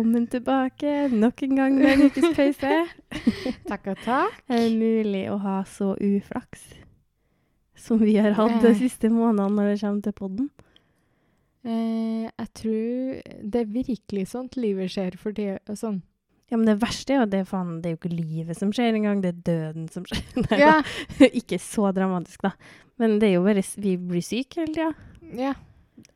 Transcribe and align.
Velkommen 0.00 0.26
tilbake 0.32 1.08
nok 1.12 1.42
en 1.44 1.56
gang 1.58 1.74
med 1.76 1.90
en 1.92 2.02
ukes 2.06 2.30
pause. 2.32 2.76
Takk 3.68 3.88
og 3.92 3.98
takk. 4.00 4.38
Er 4.48 4.62
det 4.62 4.78
mulig 4.80 5.26
å 5.28 5.34
ha 5.42 5.58
så 5.68 5.90
uflaks 6.00 6.62
som 7.76 8.00
vi 8.00 8.14
har 8.16 8.32
hatt 8.38 8.62
de 8.62 8.70
Eh. 8.70 8.78
siste 8.80 9.10
månedene 9.12 9.52
når 9.58 9.68
det 9.74 9.82
kommer 9.82 10.00
til 10.06 10.16
podden? 10.16 10.48
Eh, 11.68 12.30
jeg 12.32 12.48
tror 12.62 13.20
det 13.52 13.60
er 13.60 13.68
virkelig 13.76 14.24
sånt 14.32 14.56
livet 14.56 14.88
skjer 14.88 15.18
for 15.20 15.36
tida. 15.36 15.60
Sånn. 15.76 16.00
Ja, 16.48 16.56
men 16.56 16.64
det 16.70 16.78
verste 16.80 17.18
er 17.18 17.20
jo 17.20 17.28
det, 17.36 17.44
faen, 17.52 17.76
det 17.84 17.90
er 17.92 17.96
jo 17.98 18.00
ikke 18.00 18.16
livet 18.16 18.56
som 18.56 18.72
skjer 18.72 18.96
engang, 18.96 19.20
det 19.20 19.34
er 19.34 19.44
døden 19.52 19.90
som 19.92 20.08
skjer. 20.08 20.24
Nei, 20.48 20.62
Ja. 20.64 20.78
ikke 21.28 21.60
så 21.60 21.92
dramatisk, 21.92 22.40
da. 22.48 22.54
Men 22.96 23.18
det 23.20 23.28
er 23.34 23.36
jo 23.36 23.44
bare 23.44 23.68
Vi 23.76 23.98
blir 24.00 24.24
syke 24.24 24.64
hele 24.64 24.72
tida. 24.72 24.92
ja. 25.36 25.52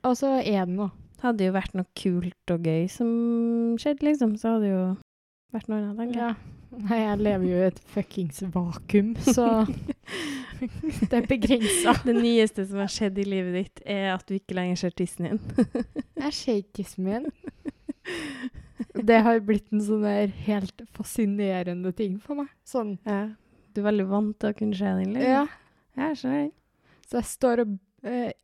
Og 0.08 0.16
så 0.16 0.38
er 0.40 0.64
det 0.64 0.72
noe. 0.72 0.88
Hadde 1.24 1.46
jo 1.48 1.54
vært 1.56 1.72
noe 1.78 1.86
kult 1.96 2.52
og 2.52 2.66
gøy 2.68 2.84
som 2.92 3.08
skjedde, 3.80 4.04
liksom, 4.10 4.34
så 4.40 4.56
hadde 4.58 4.68
jo 4.74 4.82
vært 5.54 5.70
noe 5.70 5.78
annet, 5.80 5.96
tenker 6.02 6.20
jeg. 6.20 6.34
Ja. 6.34 6.50
Nei, 6.74 6.96
jeg 6.98 7.18
lever 7.22 7.46
jo 7.46 7.58
i 7.60 7.66
et 7.68 7.76
fuckings 7.94 8.40
vakuum, 8.50 9.12
så 9.22 9.44
det 11.10 11.18
er 11.20 11.28
begrensa. 11.30 11.94
Det 12.02 12.14
nyeste 12.18 12.64
som 12.66 12.80
har 12.82 12.90
skjedd 12.90 13.20
i 13.22 13.26
livet 13.28 13.54
ditt, 13.60 13.82
er 13.86 14.08
at 14.16 14.24
du 14.26 14.34
ikke 14.36 14.56
lenger 14.58 14.80
ser 14.82 14.96
tissen 14.98 15.28
din. 15.28 15.40
Jeg 16.24 16.34
ser 16.34 16.58
ikke 16.60 16.80
tissen 16.80 17.06
min. 17.06 17.30
Det 19.06 19.20
har 19.26 19.38
blitt 19.46 19.70
en 19.74 19.82
sånn 19.86 20.02
der 20.04 20.34
helt 20.48 20.82
fascinerende 20.98 21.92
ting 21.96 22.18
for 22.22 22.42
meg. 22.42 22.50
Sånn, 22.68 22.96
Ja. 23.06 23.22
Du 23.74 23.80
er 23.82 23.88
veldig 23.88 24.04
vant 24.06 24.36
til 24.38 24.52
å 24.52 24.54
kunne 24.54 24.76
se 24.78 24.86
den, 24.86 25.14
liksom. 25.16 25.30
ja. 25.30 25.46
Jeg 25.98 26.18
skjønner 26.20 26.42
den. 26.44 26.52
Så 27.10 27.16
jeg 27.18 27.26
står 27.30 27.62
og 27.64 27.72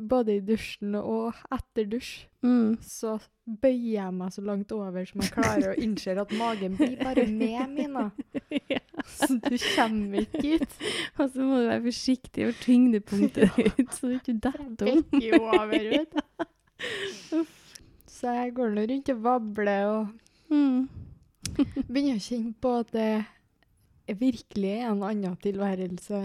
både 0.01 0.35
i 0.39 0.41
dusjen 0.41 0.95
og 0.97 1.35
etter 1.53 1.89
dusj, 1.93 2.27
Mm. 2.41 2.79
så 2.81 3.19
bøyer 3.45 3.91
jeg 3.99 4.13
meg 4.17 4.31
så 4.33 4.41
langt 4.41 4.71
over 4.73 5.05
som 5.05 5.21
jeg 5.21 5.33
klarer, 5.35 5.75
å 5.75 5.83
innse 5.85 6.15
at 6.17 6.31
magen 6.39 6.77
blir 6.79 6.95
bare 7.05 7.27
med, 7.29 7.67
Mina. 7.75 8.05
ja. 8.73 8.79
Så 9.05 9.37
du 9.37 9.59
kommer 9.77 10.23
ikke 10.25 10.55
ut. 10.63 10.79
Og 11.21 11.29
så 11.35 11.45
må 11.45 11.59
du 11.61 11.67
være 11.69 11.85
forsiktig 11.85 12.47
med 12.49 12.57
tyngdepunktet 12.65 13.59
ditt, 13.77 13.93
så 13.93 14.09
du 14.09 14.17
ikke 14.17 14.39
detter 14.47 14.89
om. 14.95 15.05
Bekker 15.05 15.29
jo 15.29 15.43
over, 15.53 15.87
vet 15.93 16.17
du. 16.17 17.45
Så 18.21 18.33
jeg 18.37 18.55
går 18.57 18.73
nå 18.77 18.83
rundt 18.91 19.13
og 19.15 19.23
vabler 19.25 19.87
og 19.91 20.09
Mm. 20.51 20.89
begynner 21.93 22.17
å 22.19 22.25
kjenne 22.25 22.55
på 22.61 22.73
at 22.81 22.89
det 22.97 24.17
virkelig 24.19 24.73
er 24.81 24.89
en 24.91 25.05
annen 25.07 25.37
tilværelse. 25.45 26.23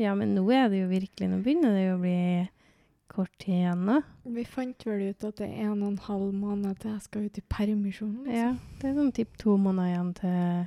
Ja, 0.00 0.14
men 0.18 0.32
nå 0.34 0.42
er 0.50 0.66
det 0.72 0.80
jo 0.80 0.88
virkelig 0.90 1.28
Nå 1.30 1.38
begynner 1.44 1.76
det 1.76 1.84
jo 1.84 1.94
å 1.96 2.00
bli 2.02 2.16
kort 3.10 3.32
tid 3.42 3.54
igjen 3.58 3.84
nå. 3.88 3.98
Vi 4.36 4.44
fant 4.48 4.86
vel 4.86 5.08
ut 5.10 5.28
at 5.28 5.40
det 5.40 5.48
er 5.48 5.68
en 5.68 5.82
og 5.82 5.92
en 5.92 6.02
halv 6.08 6.32
måned 6.36 6.80
til 6.82 6.92
jeg 6.94 7.06
skal 7.06 7.28
ut 7.28 7.40
i 7.40 7.46
permisjon. 7.50 8.16
Liksom. 8.24 8.34
Ja, 8.36 8.50
det 8.80 8.90
er 8.90 8.98
sånn 8.98 9.14
typ 9.16 9.38
to 9.40 9.56
måneder 9.60 9.94
igjen 9.94 10.12
til 10.18 10.66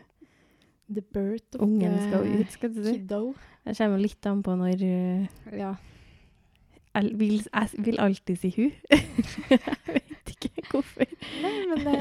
The 0.92 1.04
birth 1.16 1.56
of 1.56 1.64
ungen 1.64 1.96
skal 2.04 2.28
ut, 2.28 2.52
skal 2.52 2.74
du 2.76 2.84
si. 2.84 2.98
kiddo. 2.98 3.22
Det 3.64 3.78
kommer 3.78 4.02
litt 4.02 4.28
an 4.28 4.44
på 4.44 4.58
når 4.60 4.84
uh, 4.84 5.56
Ja. 5.56 5.76
Jeg 6.92 7.14
vil, 7.16 7.38
jeg 7.48 7.86
vil 7.86 8.00
alltid 8.04 8.36
si 8.42 8.50
hun. 8.58 8.72
jeg 8.92 9.94
vet 9.96 10.32
ikke 10.34 10.66
hvorfor. 10.74 11.08
Nei, 11.40 11.54
men 11.70 11.86
det, 11.86 12.00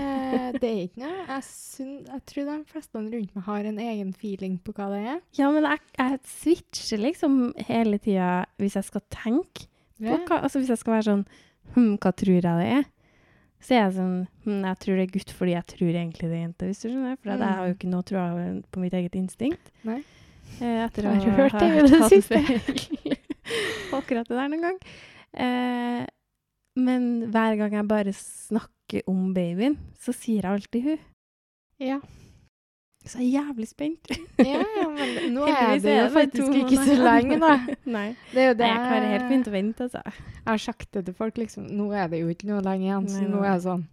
det 0.59 0.71
er 0.71 0.81
ikke 0.89 1.03
noe. 1.05 1.21
Jeg, 1.29 1.45
syn, 1.47 1.93
jeg 2.09 2.25
tror 2.33 2.49
de 2.49 2.57
fleste 2.73 2.99
rundt 2.99 3.37
meg 3.37 3.47
har 3.47 3.69
en 3.71 3.79
egen 3.85 4.11
feeling 4.19 4.57
på 4.65 4.75
hva 4.75 4.89
det 4.91 5.01
er. 5.13 5.21
Ja, 5.39 5.53
men 5.55 5.69
jeg, 5.69 5.85
jeg 5.95 6.19
switcher 6.33 7.05
liksom 7.05 7.39
hele 7.69 8.03
tida 8.03 8.33
hvis 8.59 8.81
jeg 8.81 8.89
skal 8.91 9.07
tenke 9.15 9.70
hva 10.01 10.41
Altså 10.41 10.61
hvis 10.61 10.73
jeg 10.73 10.81
skal 10.81 10.97
være 10.97 11.09
sånn 11.11 11.25
Hm, 11.75 11.93
hva 12.03 12.11
tror 12.17 12.33
jeg 12.35 12.43
det 12.43 12.71
er? 12.79 12.87
Så 13.61 13.75
er 13.77 13.83
jeg 13.85 13.97
sånn 13.99 14.15
hm, 14.47 14.63
Jeg 14.65 14.79
tror 14.83 14.97
det 14.97 15.05
er 15.05 15.13
gutt 15.15 15.35
fordi 15.37 15.53
jeg 15.55 15.69
tror 15.75 15.91
egentlig 15.93 16.31
det 16.31 16.39
er 16.39 16.45
jente, 16.47 16.71
hvis 16.71 16.81
du 16.81 16.87
skjønner. 16.89 17.19
For 17.21 17.33
jeg 17.35 17.59
har 17.61 17.69
jo 17.69 17.77
ikke 17.77 17.93
noe 17.93 18.07
tro 18.09 18.25
på 18.73 18.83
mitt 18.83 18.97
eget 18.97 19.19
instinkt. 19.21 19.71
Nei. 19.87 20.01
Eh, 20.61 20.81
etter 20.87 21.07
Har 21.07 21.21
å 21.21 21.29
ha 21.29 21.37
hørt 21.37 21.61
det 21.61 21.69
i 21.71 21.85
det 21.87 22.09
siste? 22.11 22.41
akkurat 24.01 24.29
det 24.29 24.39
der 24.39 24.51
noen 24.51 24.65
gang. 24.67 24.81
Eh, 25.35 26.07
men 26.81 27.07
hver 27.31 27.59
gang 27.61 27.77
jeg 27.77 27.89
bare 27.91 28.15
snakker 28.17 29.07
om 29.11 29.31
babyen, 29.35 29.77
så 30.01 30.15
sier 30.17 30.45
jeg 30.47 30.51
alltid 30.51 30.89
hun. 30.89 31.05
Ja. 31.81 32.01
Så 33.07 33.19
jeg 33.23 33.31
er 33.31 33.47
jævlig 33.47 33.67
spent. 33.71 34.11
ja, 34.39 34.59
ja, 34.61 34.89
men 34.93 35.15
nå 35.35 35.47
er 35.49 35.79
det 35.81 35.95
jo 35.97 36.09
faktisk 36.13 36.57
ikke 36.61 36.83
så 36.85 36.97
lenge, 37.01 37.39
da. 37.41 37.55
Nei. 37.97 38.09
Det 38.35 38.43
er 38.43 38.51
jo 38.51 38.57
det 38.59 38.67
Nei, 38.67 38.75
jeg 38.75 38.83
klarer 38.91 39.07
helt 39.15 39.31
fint 39.31 39.49
å 39.49 39.55
vente, 39.55 39.87
altså. 39.89 40.03
Jeg 40.35 40.51
har 40.51 40.61
sagt 40.67 40.91
det 40.99 41.05
til 41.07 41.17
folk, 41.17 41.39
liksom. 41.41 41.71
Nå 41.79 41.87
er 41.97 42.11
det 42.13 42.21
jo 42.21 42.29
ikke 42.35 42.51
noe 42.51 42.61
lenge 42.67 42.85
igjen, 42.91 43.09
så 43.09 43.23
nå 43.25 43.41
er 43.41 43.55
det 43.57 43.65
sånn 43.65 43.87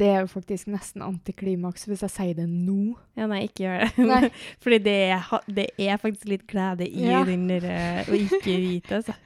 Det 0.00 0.08
er 0.08 0.22
jo 0.24 0.30
faktisk 0.32 0.70
nesten 0.72 1.04
antiklimaks 1.04 1.84
hvis 1.86 2.00
jeg 2.06 2.14
sier 2.16 2.34
det 2.40 2.46
nå. 2.48 2.94
Ja, 3.20 3.28
nei, 3.30 3.42
ikke 3.50 3.66
gjør 3.66 3.84
det. 3.84 4.06
Nei. 4.08 4.22
Fordi 4.64 4.78
det 4.88 4.96
er, 5.18 5.28
det 5.60 5.66
er 5.84 6.00
faktisk 6.00 6.30
litt 6.32 6.46
glede 6.50 6.88
i 6.88 7.04
Ja. 7.10 7.20
den 7.28 7.44
der 7.50 7.68
eh, 7.68 8.08
å 8.08 8.16
ikke 8.16 8.56
vite, 8.56 9.02
altså. 9.02 9.18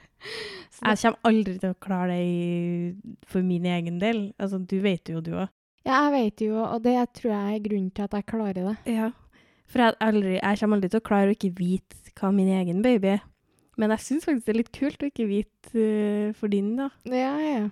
Så 0.77 0.83
Jeg 0.91 0.99
kommer 1.01 1.29
aldri 1.31 1.53
til 1.61 1.71
å 1.71 1.77
klare 1.81 2.17
det 2.19 3.15
for 3.31 3.45
min 3.47 3.65
egen 3.65 3.97
del. 4.01 4.27
Altså, 4.37 4.59
du 4.59 4.75
vet 4.83 5.09
jo, 5.09 5.21
du 5.23 5.31
òg. 5.39 5.47
Ja, 5.87 6.01
jeg 6.03 6.11
vet 6.13 6.43
jo, 6.43 6.57
og 6.65 6.83
det 6.83 6.97
tror 7.15 7.31
jeg 7.31 7.55
er 7.55 7.63
grunnen 7.63 7.93
til 7.95 8.03
at 8.03 8.17
jeg 8.17 8.27
klarer 8.27 8.59
det. 8.59 8.75
Ja. 8.91 9.09
For 9.67 9.83
jeg, 9.83 9.95
aldri, 10.03 10.35
jeg 10.37 10.59
kommer 10.59 10.79
aldri 10.79 10.91
til 10.91 11.01
å 11.01 11.07
klare 11.07 11.31
å 11.31 11.35
ikke 11.35 11.55
vite 11.55 12.13
hva 12.17 12.31
min 12.35 12.51
egen 12.51 12.83
baby 12.83 13.15
er. 13.15 13.25
Men 13.77 13.93
jeg 13.93 14.03
syns 14.03 14.25
faktisk 14.25 14.47
det 14.47 14.53
er 14.53 14.61
litt 14.61 14.73
kult 14.73 15.03
å 15.03 15.09
ikke 15.11 15.27
vite 15.29 15.73
uh, 15.77 16.35
for 16.37 16.51
din, 16.51 16.73
da. 16.79 16.89
Ja, 17.07 17.33
ja. 17.43 17.65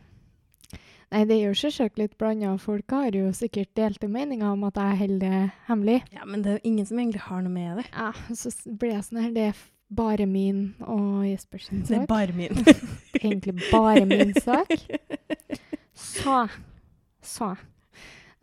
Nei, 1.13 1.21
det 1.29 1.37
jo 1.39 1.53
selvsagt 1.55 1.99
litt 2.01 2.15
blanda. 2.19 2.55
Folk 2.59 2.91
har 2.91 3.15
jo 3.15 3.29
sikkert 3.35 3.71
delte 3.77 4.09
meninger 4.11 4.47
om 4.49 4.65
at 4.67 4.79
jeg 4.81 4.99
holder 5.03 5.21
det 5.21 5.43
hemmelig. 5.67 5.99
Ja, 6.15 6.25
Men 6.27 6.43
det 6.43 6.51
er 6.51 6.57
jo 6.57 6.71
ingen 6.71 6.89
som 6.89 6.99
egentlig 6.99 7.23
har 7.27 7.43
noe 7.45 7.53
med 7.53 7.79
det. 7.79 7.85
Ja, 7.91 8.09
så 8.35 8.51
blir 8.65 8.95
jeg 8.95 9.05
sånn 9.07 9.21
her, 9.21 9.31
det 9.35 9.47
er 9.51 9.61
bare 9.95 10.25
min 10.25 10.73
og 10.81 11.27
Jesper 11.27 11.61
sin 11.61 11.83
Det 11.85 11.99
er 12.01 12.07
bare 12.09 12.33
min. 12.35 12.57
det 12.65 12.73
er 12.73 13.27
Egentlig 13.29 13.55
bare 13.69 14.05
min 14.09 14.33
sak. 14.41 14.73
Så. 15.93 16.41
Så. 17.21 17.53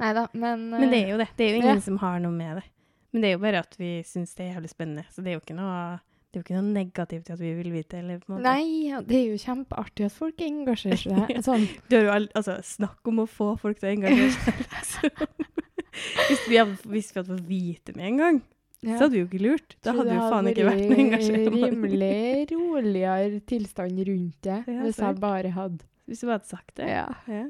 Nei 0.03 0.13
da, 0.19 0.27
men 0.35 0.69
Men 0.75 0.91
det 0.91 1.03
er 1.05 1.11
jo 1.15 1.19
det. 1.23 1.29
Det 1.39 1.47
er 1.47 1.53
jo 1.55 1.61
ingen 1.63 1.77
Ja. 1.79 1.83
som 1.89 1.99
har 2.03 2.19
noe 2.25 2.35
med 2.35 2.57
det. 2.61 2.65
Men 3.13 3.23
det 3.23 3.29
er 3.29 3.37
jo 3.37 3.43
bare 3.45 3.61
at 3.63 3.75
vi 3.79 3.91
syns 4.09 4.33
det 4.35 4.47
er 4.49 4.55
jævlig 4.57 4.71
spennende. 4.73 5.05
Så 5.13 5.23
det 5.23 5.31
er 5.33 5.37
jo 5.37 5.43
ikke 5.45 5.55
noe, 5.59 6.01
det 6.33 6.39
er 6.39 6.41
jo 6.41 6.47
ikke 6.47 6.57
noe 6.57 6.73
negativt 6.73 7.29
i 7.29 7.33
at 7.35 7.43
vi 7.43 7.51
vil 7.59 7.73
vite 7.75 7.99
eller. 8.01 8.23
Nei, 8.41 8.89
det 9.05 9.19
er 9.19 9.27
jo 9.31 9.41
kjempeartig 9.43 10.07
at 10.09 10.17
folk 10.17 10.41
engasjerer 10.47 11.03
seg. 11.03 11.35
Sånn, 11.49 11.67
Du 11.91 11.97
har 11.99 12.07
jo 12.09 12.15
all, 12.17 12.29
altså, 12.41 12.57
snakk 12.65 13.13
om 13.13 13.21
å 13.23 13.29
få 13.29 13.53
folk 13.61 13.79
til 13.83 13.91
å 13.91 13.93
engasjere 13.99 14.33
seg, 14.33 14.65
liksom. 14.77 15.53
Hvis 15.93 16.47
vi 16.49 16.57
hadde, 16.57 16.79
hvis 16.89 17.13
vi 17.13 17.21
hadde 17.21 17.35
fått 17.37 17.47
vite 17.53 17.93
med 17.99 18.07
en 18.09 18.17
gang, 18.23 18.39
ja. 18.81 18.97
så 18.97 19.05
hadde 19.05 19.13
vi 19.13 19.21
jo 19.21 19.29
ikke 19.29 19.43
lurt. 19.45 19.77
Da 19.85 19.93
hadde 19.93 20.09
det 20.09 20.17
jo 20.17 20.29
faen 20.33 20.49
ikke 20.51 20.65
vært 20.71 20.81
vært 20.81 20.93
noe 20.95 21.03
engasjement. 21.05 21.57
rimelig 21.59 22.47
roligere 22.57 23.41
tilstand 23.53 24.01
rundt 24.09 24.39
det, 24.49 24.61
Ja, 24.73 24.79
hvis 24.87 25.03
jeg 25.05 25.21
bare 25.21 25.51
hadde 25.53 25.85
Hvis 26.09 26.23
du 26.25 26.27
bare 26.31 26.39
hadde 26.41 26.49
sagt 26.49 26.73
det. 26.81 26.89
Ja. 26.89 27.05
Ja. 27.29 27.45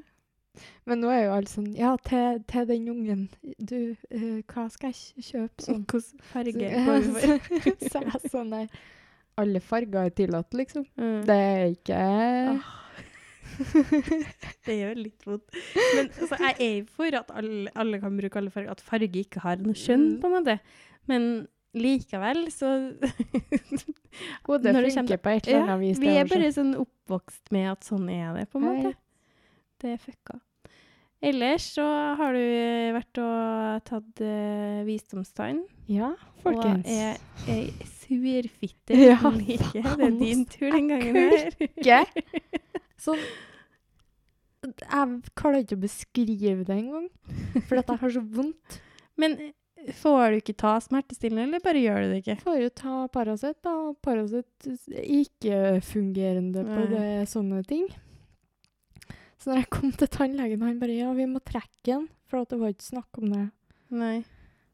Men 0.87 1.01
nå 1.01 1.09
er 1.09 1.23
jo 1.27 1.33
alle 1.37 1.49
sånn 1.49 1.71
Ja, 1.79 1.95
til, 2.05 2.43
til 2.51 2.67
den 2.69 2.89
ungen 2.93 3.23
Du, 3.59 3.97
uh, 4.13 4.43
hva 4.53 4.67
skal 4.71 4.93
jeg 4.93 5.25
kjøpe 5.25 5.65
sånn? 5.65 5.85
Hvilken 5.89 6.21
farge 6.33 6.53
går 6.87 7.07
for? 7.09 7.39
Så 7.89 8.03
jeg 8.03 8.13
er 8.19 8.29
sånn 8.29 8.51
der 8.53 8.69
Alle 9.41 9.61
farger 9.65 10.05
er 10.11 10.11
tillatt, 10.11 10.53
liksom. 10.53 10.85
Mm. 11.01 11.23
Det 11.31 11.39
er 11.41 11.65
ikke 11.73 12.01
Ah. 12.53 12.79
Det 14.67 14.75
gjør 14.79 14.99
litt 15.01 15.25
vondt. 15.27 15.57
Men 15.97 16.07
altså, 16.09 16.37
jeg 16.41 16.55
er 16.63 16.75
jo 16.79 16.85
for 16.97 17.17
at 17.19 17.33
alle, 17.37 17.73
alle 17.77 17.99
kan 18.01 18.15
bruke 18.17 18.39
alle 18.41 18.53
farger. 18.55 18.71
At 18.73 18.81
farge 18.85 19.11
ikke 19.25 19.43
har 19.45 19.57
noe 19.61 19.75
kjønn, 19.77 20.07
Mm. 20.15 20.21
på 20.23 20.29
en 20.31 20.37
måte. 20.37 20.55
Men 21.11 21.27
likevel, 21.75 22.47
så 22.53 22.71
Hodet 24.47 24.73
det 24.77 24.93
funker 24.95 25.21
på 25.25 25.33
et 25.37 25.47
eller 25.49 25.59
Ja, 25.59 25.67
annet 25.67 25.81
vis. 25.83 26.01
vi 26.01 26.09
er 26.17 26.29
bare 26.29 26.53
sånn 26.53 26.75
oppvokst 26.81 27.53
med 27.55 27.71
at 27.73 27.85
sånn 27.89 28.09
er 28.13 28.35
det, 28.39 28.47
på 28.53 28.61
en 28.61 28.65
Ja, 28.69 28.73
ja. 28.73 28.83
måte. 28.83 28.97
Det 29.83 29.97
er 29.97 30.01
fucka. 30.01 30.39
Ellers 31.23 31.69
så 31.77 31.85
har 32.19 32.35
du 32.35 32.41
eh, 32.43 32.91
vært 32.97 33.19
og 33.23 33.85
tatt 33.87 34.23
uh, 34.27 34.83
visdomstann. 34.83 35.61
Ja, 35.87 36.11
folkens. 36.43 36.83
Og 36.83 36.91
er, 36.91 37.21
er 37.47 37.93
surfitte. 38.03 38.99
Ja, 39.13 39.31
like. 39.31 39.71
Det 39.71 40.09
er 40.09 40.19
din 40.19 40.45
tur 40.51 40.75
den 40.75 40.91
gangen 40.91 41.21
her. 41.21 41.55
Kulke! 41.61 42.01
Sånn 43.03 43.23
Jeg 44.63 45.33
klarer 45.39 45.63
ikke 45.63 45.79
å 45.79 45.85
beskrive 45.85 46.67
det 46.67 46.75
engang. 46.75 47.09
For 47.69 47.79
at 47.79 47.91
jeg 47.91 48.03
har 48.03 48.15
så 48.19 48.23
vondt. 48.23 48.83
Men 49.19 49.39
eh, 49.39 49.95
får 49.99 50.35
du 50.35 50.43
ikke 50.43 50.59
ta 50.59 50.77
smertestillende, 50.83 51.47
eller 51.47 51.63
bare 51.63 51.83
gjør 51.87 52.03
du 52.03 52.13
det 52.17 52.23
ikke? 52.25 52.41
Får 52.43 52.63
jo 52.65 52.73
ta 52.83 53.01
Paracet, 53.15 53.59
da. 53.63 53.77
Paracet 54.03 54.71
er 54.91 55.07
ikke 55.23 55.79
fungerende 55.87 56.67
på 56.67 56.89
det, 56.91 57.11
sånne 57.31 57.63
ting. 57.71 57.87
Så 59.43 59.51
når 59.51 59.63
jeg 59.65 59.71
kom 59.75 59.91
til 59.99 60.09
tannlegen, 60.15 60.63
han 60.63 60.79
bare 60.79 60.95
Ja, 61.01 61.13
vi 61.19 61.27
må 61.27 61.41
trekke 61.43 61.83
den, 61.89 62.09
for 62.31 62.45
det 62.47 62.59
var 62.61 62.71
ikke 62.73 62.87
snakk 62.93 63.19
om 63.19 63.33
det. 63.33 63.51
Nei. 63.91 64.25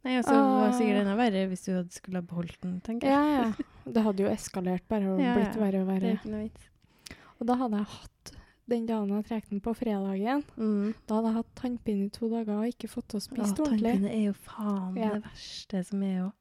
Nei, 0.04 0.18
og 0.20 0.24
så 0.28 0.34
var 0.36 0.66
det 0.68 0.74
Ah. 0.74 0.78
sikkert 0.78 1.00
enda 1.02 1.14
verre 1.18 1.46
hvis 1.48 1.64
du 1.64 1.72
hadde 1.74 1.90
skulle 1.92 2.20
ha 2.20 2.26
beholdt 2.28 2.60
den, 2.62 2.80
tenker 2.84 3.08
jeg. 3.08 3.16
Ja, 3.16 3.42
ja. 3.48 3.52
Det 3.92 4.02
hadde 4.04 4.22
jo 4.26 4.28
eskalert 4.30 4.84
bare 4.88 5.08
og 5.14 5.20
Ja, 5.20 5.34
blitt 5.34 5.56
ja. 5.56 5.60
verre 5.62 5.80
og 5.80 5.88
Det 5.88 5.96
er 5.96 6.00
verre. 6.00 6.12
ikke 6.18 6.30
noe 6.30 6.42
vits. 6.44 6.68
Og 7.40 7.46
da 7.48 7.54
hadde 7.56 7.76
jeg 7.80 7.86
hatt 7.94 8.32
den 8.68 8.86
dagen 8.86 9.08
jeg 9.16 9.24
trakk 9.24 9.48
den 9.50 9.60
på 9.64 9.72
fredagen, 9.74 10.44
Mm. 10.58 10.94
da 11.08 11.14
hadde 11.14 11.28
jeg 11.32 11.36
hatt 11.40 11.54
tannpine 11.56 12.04
i 12.04 12.08
to 12.10 12.28
dager 12.28 12.58
og 12.60 12.66
ikke 12.68 12.88
fått 12.92 13.08
til 13.08 13.18
å 13.18 13.24
spise 13.24 13.56
ordentlig. 13.56 13.94
Tannpine 13.94 14.12
er 14.12 14.24
jo 14.28 14.32
faen 14.34 14.96
Ja. 14.96 15.10
det 15.14 15.22
verste 15.24 15.84
som 15.86 16.02
er 16.02 16.16
jo 16.18 16.32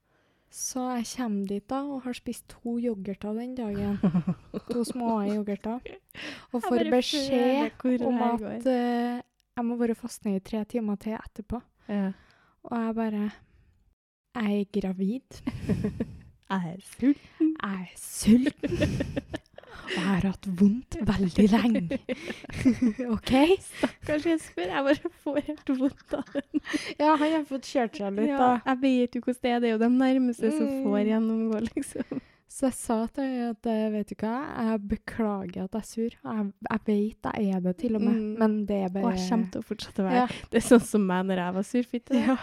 Så 0.51 0.83
jeg 0.95 1.07
kommer 1.11 1.47
dit 1.49 1.65
da 1.69 1.81
og 1.83 2.03
har 2.05 2.15
spist 2.17 2.47
to 2.49 2.77
yoghurter 2.79 3.33
den 3.35 3.55
dagen. 3.57 3.97
to 4.71 4.83
små 4.87 5.21
yoghurter. 5.27 5.79
Og 6.51 6.63
får 6.63 6.87
beskjed 6.91 8.01
om 8.07 8.21
at 8.23 8.65
uh, 8.65 9.19
jeg 9.57 9.65
må 9.65 9.77
være 9.79 9.95
fastnede 9.95 10.39
i 10.39 10.45
tre 10.45 10.63
timer 10.65 10.95
til 10.95 11.17
etterpå. 11.17 11.61
ja. 11.89 12.11
Og 12.67 12.77
jeg 12.83 12.95
bare 12.95 13.31
Jeg 14.35 14.59
er 14.59 14.81
gravid. 14.81 15.41
Jeg 16.49 16.73
er 16.73 16.79
sulten. 16.79 17.55
Jeg 17.63 17.81
er 17.81 17.87
sulten. 17.95 19.37
Jeg 19.93 20.03
har 20.05 20.25
hatt 20.27 20.47
vondt 20.59 20.97
veldig 21.07 21.45
lenge. 21.53 21.99
OK? 23.15 23.31
Jeg 23.33 24.39
spør. 24.43 24.71
Jeg 24.71 24.85
bare 24.87 25.11
får 25.23 25.41
helt 25.49 25.73
vondt 25.79 26.15
av 26.17 26.31
den. 26.33 26.63
Ja, 26.99 27.15
han 27.15 27.35
har 27.37 27.45
fått 27.49 27.67
kjørt 27.69 27.99
seg 27.99 28.15
litt, 28.17 28.29
Ja, 28.31 28.37
da. 28.37 28.49
jeg 28.71 28.81
vet 28.85 29.15
jo 29.19 29.21
hvordan 29.25 29.43
det 29.43 29.51
er. 29.55 29.59
Det 29.63 29.69
er 29.69 29.75
jo 29.77 29.83
de 29.85 29.91
nærmeste 29.97 30.51
som 30.55 30.67
Mm. 30.67 30.81
får 30.87 31.05
gjennomgå, 31.11 31.61
liksom. 31.71 32.21
Så 32.57 32.63
jeg 32.71 32.73
sa 32.79 32.95
til 33.13 33.23
henne 33.27 33.49
at 33.53 33.67
eh, 33.69 33.89
vet 33.93 34.07
du 34.09 34.15
hva, 34.17 34.35
jeg 34.65 34.79
beklager 34.89 35.63
at 35.67 35.73
jeg 35.75 35.81
er 35.83 35.85
sur. 35.85 36.13
Jeg, 36.23 36.45
jeg 36.71 36.79
vet 36.87 37.27
jeg 37.37 37.51
er 37.53 37.59
det 37.61 37.73
til 37.77 37.95
og 37.99 38.01
med, 38.01 38.15
Mm. 38.15 38.37
men 38.39 38.55
det 38.65 38.77
er 38.85 38.89
bare 38.89 39.03
Og 39.05 39.13
jeg 39.17 39.29
kommer 39.29 39.51
til 39.51 39.61
å 39.61 39.67
fortsette 39.67 40.01
å 40.01 40.07
være 40.07 40.15
Ja. 40.15 40.27
Det 40.51 40.57
er 40.63 40.65
sånn 40.67 40.85
som 40.87 41.05
meg 41.05 41.25
når 41.27 41.37
jeg 41.43 41.53
var 41.53 41.67
surfitte. 41.67 42.13
Ja. 42.15 42.37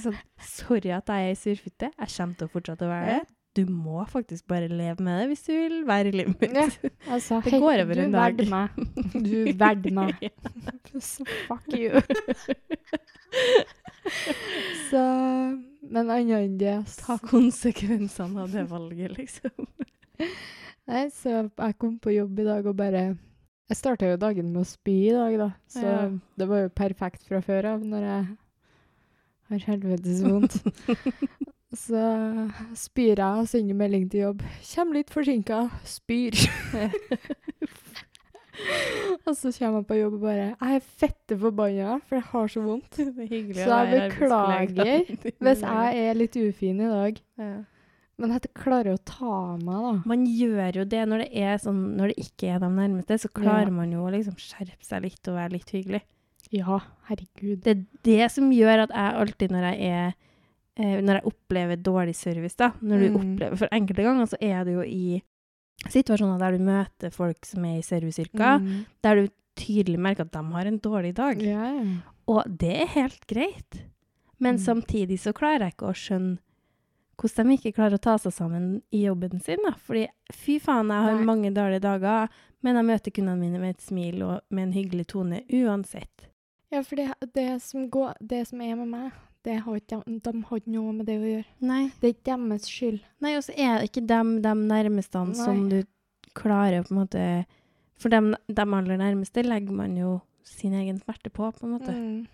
Sånn, 0.00 0.16
sorry 0.40 0.90
at 0.96 1.06
jeg 1.12 1.30
er 1.30 1.38
surfitte. 1.38 1.90
Jeg 1.92 2.08
kommer 2.16 2.34
til 2.40 2.48
å 2.48 2.50
fortsette 2.50 2.82
å 2.82 2.90
være 2.90 3.06
det. 3.20 3.20
Du 3.58 3.64
må 3.66 4.04
faktisk 4.06 4.46
bare 4.46 4.68
leve 4.70 5.02
med 5.02 5.16
det 5.20 5.26
hvis 5.32 5.42
du 5.48 5.52
vil 5.52 5.80
være 5.88 6.08
i 6.12 6.14
livet 6.20 6.36
mitt. 6.40 6.52
Ja. 6.54 6.68
Altså, 7.10 7.40
Det 7.42 7.58
går 7.58 7.80
over 7.82 7.94
du 7.98 8.02
en 8.04 8.12
dag. 8.14 8.36
verder 8.36 8.46
meg. 8.50 8.68
Du 9.26 9.38
verd 9.58 9.88
meg. 9.96 10.30
Så 11.02 11.24
fuck 11.48 11.66
you. 11.74 11.98
Så 14.90 15.00
Men 15.90 16.10
annet 16.10 16.44
enn 16.44 16.58
det 16.60 16.74
Ta 17.00 17.16
konsekvensene 17.22 18.42
av 18.44 18.52
det 18.54 18.64
valget, 18.70 19.16
liksom. 19.18 19.66
Nei, 20.90 21.04
så 21.14 21.28
jeg 21.48 21.76
kom 21.78 21.98
på 22.02 22.12
jobb 22.14 22.40
i 22.42 22.46
dag 22.48 22.66
og 22.66 22.76
bare 22.78 23.02
Jeg 23.70 23.76
starta 23.78 24.08
jo 24.10 24.16
dagen 24.20 24.50
med 24.52 24.62
å 24.64 24.68
spy 24.68 24.96
i 25.08 25.12
dag, 25.14 25.36
da. 25.38 25.50
Så 25.70 25.84
Ja. 25.86 26.08
det 26.38 26.48
var 26.50 26.58
jo 26.64 26.68
perfekt 26.74 27.22
fra 27.28 27.38
før 27.44 27.64
av 27.74 27.80
når 27.86 28.02
jeg 28.08 28.22
har 29.50 29.58
helvetes 29.70 30.22
vondt. 30.26 30.54
så 31.76 32.00
spyr 32.74 33.20
jeg 33.20 33.42
og 33.42 33.46
sender 33.50 33.76
melding 33.78 34.08
til 34.10 34.24
jobb. 34.24 34.40
Kjem 34.66 34.94
litt 34.96 35.12
forsinka. 35.14 35.60
Spyr. 35.86 36.34
og 39.26 39.34
så 39.38 39.50
kommer 39.54 39.80
jeg 39.80 39.86
på 39.88 39.96
jobb 40.00 40.14
og 40.18 40.22
bare 40.24 40.46
Jeg 40.50 40.76
er 40.76 40.86
fette 41.02 41.36
forbanna, 41.40 41.98
for 42.08 42.14
jeg 42.18 42.26
har 42.32 42.46
så 42.52 42.60
vondt. 42.64 42.92
Hyggelig 43.32 43.64
Så 43.64 43.78
jeg 43.86 44.10
beklager. 44.10 44.98
Hvis 45.46 45.62
jeg 45.66 45.88
er 46.06 46.18
litt 46.18 46.36
ufin 46.40 46.80
i 46.80 46.90
dag. 46.94 47.14
ja. 47.40 47.52
Men 48.20 48.34
jeg 48.34 48.50
klarer 48.52 48.98
å 48.98 49.00
ta 49.08 49.34
meg, 49.56 49.76
da. 49.80 49.92
Man 50.10 50.26
gjør 50.28 50.76
jo 50.76 50.82
det 50.92 51.04
når 51.08 51.22
det, 51.24 51.52
sånn, 51.62 51.78
når 51.96 52.10
det 52.12 52.18
ikke 52.26 52.50
er 52.52 52.58
de 52.60 52.68
nærmeste, 52.68 53.16
så 53.22 53.28
klarer 53.32 53.70
Ja. 53.70 53.76
man 53.78 53.92
jo 53.94 54.00
å 54.04 54.10
liksom 54.12 54.34
skjerpe 54.36 54.84
seg 54.84 55.06
litt 55.06 55.24
og 55.30 55.38
være 55.38 55.54
litt 55.54 55.70
hyggelig. 55.72 56.02
Ja, 56.52 56.82
herregud. 57.08 57.62
Det 57.64 57.72
er 57.72 57.80
det 58.04 58.26
som 58.34 58.50
gjør 58.52 58.82
at 58.84 58.92
jeg 58.92 59.16
alltid 59.22 59.50
når 59.54 59.64
jeg 59.70 59.78
er 59.94 60.12
Når 60.78 61.14
jeg 61.18 61.24
opplever 61.24 61.76
dårlig 61.76 62.14
service, 62.14 62.54
da 62.56 62.70
Når 62.80 62.98
du 63.00 63.08
Mm. 63.10 63.16
opplever 63.20 63.56
For 63.58 63.68
enkelte 63.72 64.02
ganger 64.04 64.26
så 64.26 64.36
er 64.40 64.64
du 64.64 64.70
jo 64.72 64.82
i 64.82 65.22
situasjoner 65.88 66.38
der 66.38 66.52
du 66.56 66.64
møter 66.64 67.10
folk 67.12 67.44
som 67.44 67.64
er 67.64 67.78
i 67.78 67.82
serviceyrker, 67.82 68.60
Mm. 68.60 68.86
der 69.02 69.14
du 69.14 69.28
tydelig 69.56 69.98
merker 69.98 70.20
at 70.22 70.32
de 70.32 70.38
har 70.52 70.66
en 70.66 70.78
dårlig 70.78 71.14
dag. 71.14 71.40
Ja. 71.42 71.84
Og 72.28 72.44
det 72.58 72.82
er 72.82 72.86
helt 72.86 73.26
greit. 73.26 73.82
Men 74.38 74.54
Mm. 74.56 74.60
samtidig 74.60 75.18
så 75.18 75.32
klarer 75.32 75.60
jeg 75.60 75.72
ikke 75.76 75.88
å 75.90 75.94
skjønne 75.94 76.38
hvordan 77.18 77.48
de 77.48 77.56
ikke 77.58 77.74
klarer 77.76 77.94
å 77.98 78.00
ta 78.00 78.16
seg 78.16 78.32
sammen 78.32 78.82
i 78.92 79.02
jobben 79.04 79.40
sin. 79.42 79.58
da. 79.64 79.72
Fordi 79.72 80.06
fy 80.32 80.58
faen, 80.58 80.88
jeg 80.88 81.02
har 81.02 81.14
Nei. 81.16 81.24
mange 81.24 81.52
dårlige 81.52 81.80
dager, 81.80 82.28
men 82.62 82.76
jeg 82.76 82.84
møter 82.84 83.10
kundene 83.12 83.38
mine 83.38 83.58
med 83.60 83.70
et 83.76 83.80
smil 83.82 84.22
og 84.22 84.40
med 84.50 84.62
en 84.68 84.72
hyggelig 84.72 85.06
tone 85.08 85.42
uansett. 85.50 86.26
Ja, 86.72 86.82
for 86.82 86.96
det, 86.96 87.12
det, 87.34 87.60
som 87.60 87.90
går, 87.90 88.14
det 88.24 88.46
som 88.46 88.60
er 88.62 88.74
med 88.76 88.88
meg, 88.88 89.12
det 89.44 89.54
har 89.64 89.76
ikke, 89.80 90.02
de, 90.06 90.32
har 90.48 90.58
ikke 90.60 90.72
noe 90.74 90.92
med 90.92 91.06
det 91.08 91.16
å 91.20 91.28
gjøre. 91.30 91.46
Nei. 91.64 91.82
Det 92.00 92.08
er 92.08 92.14
ikke 92.16 92.36
deres 92.36 92.66
skyld. 92.68 92.98
Nei, 93.24 93.36
og 93.38 93.44
så 93.46 93.54
er 93.56 93.78
det 93.80 93.88
ikke 93.90 94.06
dem, 94.10 94.34
de 94.44 94.52
nærmeste 94.68 95.22
som 95.38 95.62
du 95.70 95.78
klarer 96.36 96.84
på 96.86 96.92
en 96.94 97.00
måte 97.02 97.22
For 98.00 98.08
dem, 98.12 98.34
de 98.48 98.62
aller 98.64 98.96
nærmeste 99.00 99.42
legger 99.44 99.72
man 99.76 99.96
jo 99.98 100.20
sin 100.46 100.72
egen 100.74 100.98
smerte 101.00 101.28
på, 101.30 101.50
på 101.52 101.66
en 101.66 101.72
måte. 101.74 101.92
Mm. 101.92 102.26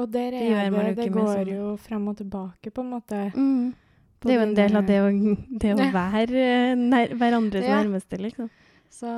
Og 0.00 0.10
der 0.12 0.30
Det 0.34 0.42
er 0.52 0.70
man 0.70 0.84
det, 0.90 0.96
det 0.96 1.12
går 1.12 1.30
sånn- 1.36 1.52
jo 1.54 1.76
frem 1.80 2.08
og 2.08 2.16
tilbake, 2.18 2.70
på 2.74 2.82
en 2.82 2.90
måte. 2.90 3.20
Mm. 3.36 3.72
på 4.20 4.28
Det 4.28 4.34
er 4.34 4.38
jo 4.40 4.46
en 4.48 4.54
del 4.54 4.76
av 4.76 4.86
det 4.86 4.98
å, 5.00 5.08
det 5.60 5.72
å 5.74 5.88
være 6.00 6.44
eh, 6.44 6.74
nær, 6.76 7.14
hverandres 7.20 7.64
Ja. 7.64 7.82
nærmeste, 7.82 8.18
liksom. 8.20 8.50
Så, 8.94 9.10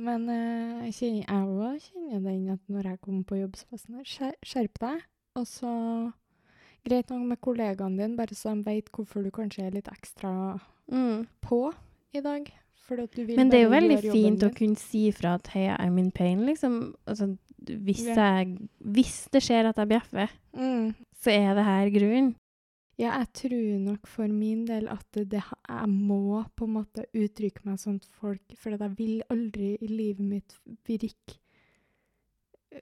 men 0.00 0.28
eh, 0.32 0.86
jeg 0.90 0.94
kjenner, 0.98 1.48
òg 1.50 1.80
kjenner 1.82 2.20
den 2.24 2.50
at 2.54 2.60
når 2.72 2.86
jeg 2.90 3.00
kommer 3.00 3.24
på 3.28 3.36
jobb, 3.40 3.56
så 3.56 3.66
var 3.70 3.78
sånn 3.82 3.98
her, 4.00 4.36
skjerp 4.44 4.78
deg. 4.80 5.02
Og 5.36 5.46
så 5.50 5.72
greit 6.84 7.10
nok 7.10 7.24
med 7.30 7.40
kollegaene 7.40 7.96
dine, 7.98 8.16
bare 8.16 8.34
så 8.36 8.54
de 8.54 8.62
vet 8.66 8.90
hvorfor 8.92 9.24
du 9.24 9.30
kanskje 9.30 9.66
er 9.66 9.70
litt 9.78 9.88
ekstra 9.88 10.60
Mm. 10.90 11.26
på 11.40 11.72
i 12.14 12.20
dag. 12.20 12.50
Men 12.90 13.48
det 13.48 13.54
er 13.58 13.62
jo 13.64 13.70
veldig 13.70 14.00
fint 14.12 14.40
din. 14.40 14.50
å 14.50 14.54
kunne 14.54 14.76
si 14.76 15.10
fra 15.10 15.34
at 15.38 15.46
hei, 15.54 15.68
I'm 15.80 15.98
in 15.98 16.10
pain, 16.10 16.44
liksom. 16.44 16.94
Altså, 17.06 17.38
hvis, 17.64 18.02
Ja. 18.04 18.14
jeg, 18.44 18.68
hvis 18.84 19.28
det 19.32 19.40
skjer 19.42 19.64
at 19.70 19.76
jeg 19.76 19.88
bjeffer, 19.88 20.28
Mm. 20.52 20.94
så 21.16 21.30
er 21.32 21.54
det 21.54 21.64
her 21.64 21.88
grunnen. 21.90 22.34
Ja, 22.98 23.18
jeg 23.18 23.32
tror 23.32 23.78
nok 23.80 24.06
for 24.06 24.28
min 24.28 24.66
del 24.66 24.86
at 24.88 25.04
det, 25.12 25.30
det, 25.30 25.42
jeg 25.68 25.88
må 25.88 26.44
på 26.54 26.64
en 26.66 26.74
måte 26.74 27.06
uttrykke 27.14 27.64
meg 27.64 27.78
sånn 27.78 27.98
til 28.00 28.10
folk, 28.12 28.42
for 28.56 28.70
jeg 28.76 28.96
vil 28.96 29.22
aldri 29.30 29.78
i 29.80 29.86
livet 29.88 30.20
mitt 30.20 30.54
virke 30.86 31.38
eh, 32.70 32.80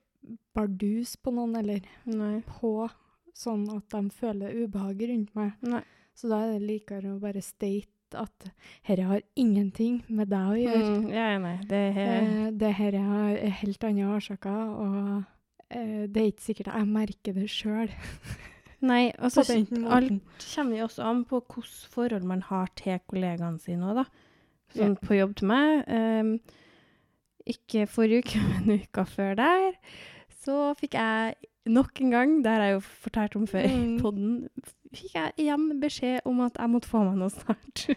bardus 0.55 1.17
på 1.17 1.33
noen, 1.33 1.57
eller 1.57 1.81
Nei. 2.07 2.43
på 2.43 2.91
sånn 3.37 3.65
at 3.75 3.89
de 3.93 4.03
føler 4.13 4.55
ubehag 4.63 5.03
rundt 5.11 5.35
meg. 5.39 5.57
Nei. 5.65 5.83
Så 6.17 6.29
da 6.29 6.43
er 6.45 6.59
det 6.59 6.69
likere 6.69 7.15
å 7.15 7.21
bare 7.23 7.43
state 7.45 7.89
at 8.19 8.45
dette 8.45 9.05
har 9.09 9.23
ingenting 9.41 10.03
med 10.13 10.29
deg 10.33 10.49
å 10.53 10.59
gjøre. 10.61 10.95
Mm, 11.01 11.07
ja, 11.15 11.29
nei, 11.41 11.55
det 11.69 11.83
er 11.97 12.01
Eh, 12.13 12.49
det 12.61 12.73
her 12.77 12.97
har 13.01 13.37
helt 13.63 13.85
andre 13.89 14.09
årsaker, 14.17 14.75
og 14.85 15.23
eh, 15.71 16.05
det 16.09 16.23
er 16.23 16.33
ikke 16.33 16.49
sikkert 16.49 16.73
jeg 16.75 16.91
merker 16.91 17.39
det 17.39 17.49
sjøl. 17.51 17.93
Nei, 18.83 19.13
og 19.23 19.31
så 19.31 19.45
På 19.47 19.55
den 19.55 19.85
alt 19.87 20.47
kommer 20.57 20.77
jo 20.77 20.89
også 20.89 21.05
an 21.07 21.23
på 21.25 21.39
hvilket 21.39 21.89
forhold 21.93 22.25
man 22.27 22.43
har 22.43 22.67
til 22.77 22.99
kollegaene 23.07 23.63
sine 23.63 23.87
òg, 23.87 24.03
da. 24.03 24.05
Sånn 24.75 24.97
på 24.99 25.15
jobb 25.15 25.37
til 25.39 25.51
meg. 25.53 25.85
Um, 25.87 26.33
ikke 27.47 27.87
forrige 27.91 28.25
uke, 28.25 28.43
men 28.67 28.83
uka 28.83 29.05
før 29.07 29.37
der, 29.39 29.79
så 30.43 30.73
fikk 30.81 30.99
jeg 30.99 31.37
nok 31.67 32.01
en 32.01 32.11
gang, 32.11 32.33
det 32.45 32.51
har 32.53 32.63
jeg 32.67 32.75
jo 32.75 32.81
fortalt 33.05 33.37
om 33.37 33.47
før 33.47 33.65
i 33.69 33.77
Mm. 33.77 34.01
podden, 34.03 34.49
fikk 34.93 35.15
jeg 35.15 35.33
igjen 35.39 35.69
beskjed 35.81 36.21
om 36.27 36.41
at 36.41 36.57
jeg 36.59 36.71
måtte 36.71 36.89
få 36.91 37.05
meg 37.05 37.17
noe 37.21 37.31
snart. 37.31 37.87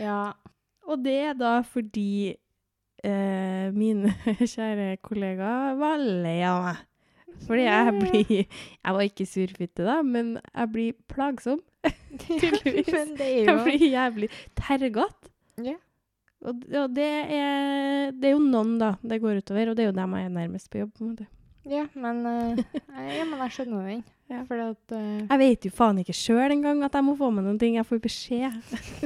Ja. 0.00 0.32
Og 0.88 1.02
det 1.04 1.16
er 1.30 1.34
da 1.38 1.60
fordi 1.66 2.34
eh, 3.04 3.66
mine 3.76 4.12
kjære 4.52 4.96
kollegaer 5.04 5.76
var 5.80 6.00
lei 6.00 6.38
av 6.46 6.62
meg. 6.64 6.80
Fordi 7.46 7.62
jeg 7.62 7.92
blir 8.00 8.30
Jeg 8.40 8.94
var 8.96 9.04
ikke 9.06 9.26
surfitte 9.28 9.84
da, 9.86 10.00
men 10.02 10.32
jeg 10.54 10.72
blir 10.72 10.96
plagsom. 11.08 11.60
Tydeligvis. 12.20 12.90
Jeg 13.20 13.54
blir 13.64 13.84
jævlig 13.92 14.28
tergete. 14.58 15.30
Ja. 15.62 15.76
Og, 16.40 16.62
og 16.72 16.94
det, 16.96 17.08
er, 17.36 18.14
det 18.16 18.30
er 18.30 18.34
jo 18.34 18.40
noen, 18.40 18.78
da, 18.80 18.94
det 19.04 19.20
går 19.22 19.42
utover. 19.42 19.70
Og 19.70 19.76
det 19.76 19.84
er 19.84 19.90
jo 19.90 19.98
dem 19.98 20.16
jeg 20.16 20.28
er 20.28 20.34
nærmest 20.34 20.70
på 20.72 20.80
jobb. 20.80 20.94
på 20.96 21.04
en 21.04 21.12
måte. 21.12 21.28
Ja, 21.68 21.84
men, 21.92 22.22
uh, 22.24 22.60
ja, 23.12 23.26
men 23.28 23.42
jeg 23.44 23.54
skjønner 23.56 23.90
den. 23.90 24.02
Ja. 24.30 24.40
At 24.46 24.94
uh, 24.94 25.26
Jeg 25.26 25.40
vet 25.42 25.66
jo 25.68 25.72
faen 25.74 26.00
ikke 26.00 26.16
sjøl 26.16 26.54
engang 26.54 26.80
at 26.86 26.96
jeg 26.96 27.04
må 27.04 27.16
få 27.18 27.28
med 27.34 27.44
noen 27.44 27.60
ting. 27.60 27.76
Jeg 27.76 27.88
får 27.88 28.00
beskjed 28.06 28.56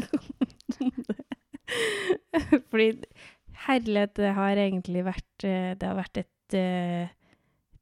om 0.84 0.94
det. 1.10 1.20
Fordi 2.70 2.88
herlighet, 3.66 4.14
det 4.20 4.32
har 4.36 4.60
egentlig 4.60 5.02
vært 5.06 5.46
eh, 5.48 5.70
Det 5.80 5.86
har 5.88 5.96
vært 5.96 6.18
et 6.20 6.56
uh, 6.60 7.12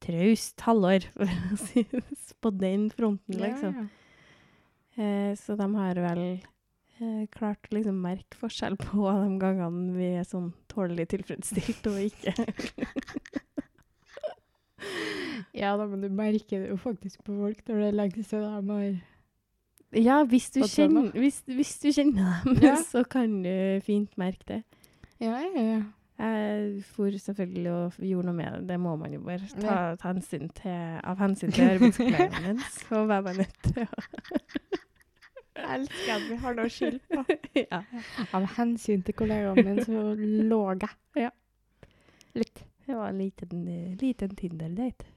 traust 0.03 0.63
halvår, 0.65 1.09
for 1.13 1.29
å 1.29 1.57
si 1.59 1.83
det 1.91 2.03
på 2.43 2.51
den 2.55 2.87
fronten, 2.91 3.37
liksom. 3.39 3.75
Ja, 3.83 3.85
Eh, 4.95 5.35
så 5.35 5.55
de 5.57 5.65
har 5.75 5.97
vel 5.97 6.25
eh, 6.99 7.23
klart 7.33 7.69
å 7.69 7.77
liksom 7.77 8.01
merke 8.03 8.37
forskjell 8.39 8.75
på 8.81 9.07
de 9.07 9.39
gangene 9.41 9.95
vi 9.95 10.09
er 10.19 10.27
sånn 10.27 10.51
tålelig 10.71 11.07
tilfredsstilt 11.13 11.87
og 11.91 11.97
ikke. 12.03 12.33
ja. 15.61 15.73
da, 15.77 15.87
men 15.87 16.03
du 16.03 16.09
merker 16.09 16.65
det 16.65 16.69
jo 16.71 16.77
faktisk 16.81 17.23
på 17.25 17.31
folk 17.39 17.59
når 17.69 17.81
det 17.81 17.89
er 17.89 17.99
lenge 18.01 18.27
siden 18.27 18.67
de 18.67 18.77
har 18.77 18.93
Ja, 20.03 20.21
hvis 20.25 20.49
du, 20.53 20.61
kjenner, 20.67 21.11
hvis, 21.17 21.43
hvis 21.47 21.75
du 21.81 21.91
kjenner 21.91 22.45
dem, 22.45 22.61
Ja. 22.65 22.77
så 22.93 23.03
kan 23.03 23.43
du 23.45 23.81
fint 23.85 24.17
merke 24.17 24.45
det. 24.47 24.63
Ja, 25.21 25.37
ja, 25.39 25.61
ja. 25.61 25.83
Jeg 26.23 26.83
for 26.93 27.09
selvfølgelig 27.09 27.71
og 27.71 27.93
gjorde 28.05 28.27
noe 28.29 28.35
med 28.37 28.51
det. 28.53 28.67
Det 28.69 28.77
må 28.79 28.95
man 28.95 29.13
jo 29.15 29.19
bare 29.25 29.47
ta, 29.59 29.95
ta 29.99 30.11
hensyn 30.11 30.45
til, 30.55 30.99
av 31.03 31.17
hensyn 31.19 31.51
til 31.51 31.63
arbeidsklærne 31.73 32.53
var 33.09 33.21
jeg 33.31 33.37
nødt 33.41 33.57
til 33.65 33.81
å 33.83 33.85
Jeg 35.53 35.79
elsker 35.79 36.11
at 36.15 36.27
vi 36.29 36.37
har 36.43 36.57
noe 36.57 36.69
å 36.69 36.73
skylde 36.73 37.01
på. 37.13 37.37
ja. 37.61 37.81
Av 38.33 38.45
hensyn 38.57 39.03
til 39.05 39.17
kollegaen 39.17 39.59
min, 39.67 39.81
så 39.85 40.05
lå 40.17 40.61
jeg. 40.81 40.93
Ja. 41.27 41.33
Litt. 42.37 42.63
Det 42.83 42.95
var 42.97 43.13
en 43.13 43.19
liten, 43.21 43.67
liten 44.01 44.33
Tinder-date. 44.35 45.13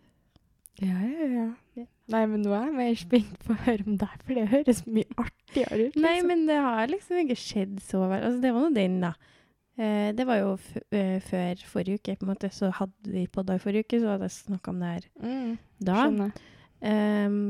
Ja, 0.83 0.99
ja, 1.09 1.47
ja. 1.75 1.87
Nei, 2.13 2.21
men 2.29 2.43
nå 2.45 2.53
er 2.55 2.69
jeg 2.69 2.75
mer 2.77 2.99
spent 3.01 3.39
på 3.47 3.55
å 3.55 3.63
høre 3.65 3.87
om 3.89 3.97
deg, 3.99 4.19
for 4.27 4.39
det 4.39 4.45
høres 4.53 4.83
mye 4.85 5.17
artigere 5.19 5.89
ut. 5.89 5.97
Nei, 5.97 6.13
liksom. 6.19 6.29
men 6.31 6.45
det 6.51 6.59
har 6.67 6.93
liksom 6.93 7.23
ikke 7.23 7.39
skjedd 7.41 7.79
så 7.83 8.03
vel. 8.05 8.21
Altså, 8.21 8.43
det 8.45 8.53
var 8.55 8.67
nå 8.67 8.71
den, 8.77 8.99
da. 9.03 9.15
Eh, 9.77 10.11
det 10.17 10.27
var 10.29 10.41
jo 10.41 10.53
eh, 10.95 11.17
før 11.25 11.65
forrige 11.73 12.03
uke, 12.03 12.19
på 12.21 12.29
en 12.29 12.33
måte. 12.35 12.53
Så 12.55 12.71
hadde 12.77 13.15
vi 13.15 13.25
podda 13.33 13.57
i 13.57 13.63
forrige 13.63 13.89
uke, 13.89 14.03
så 14.03 14.13
hadde 14.13 14.29
jeg 14.29 14.37
snakka 14.37 14.75
om 14.75 14.85
det 14.85 14.93
her 14.93 15.09
mm, 15.17 15.57
da. 15.89 15.97
Skjønner. 16.03 16.45
Ehm, 16.93 17.41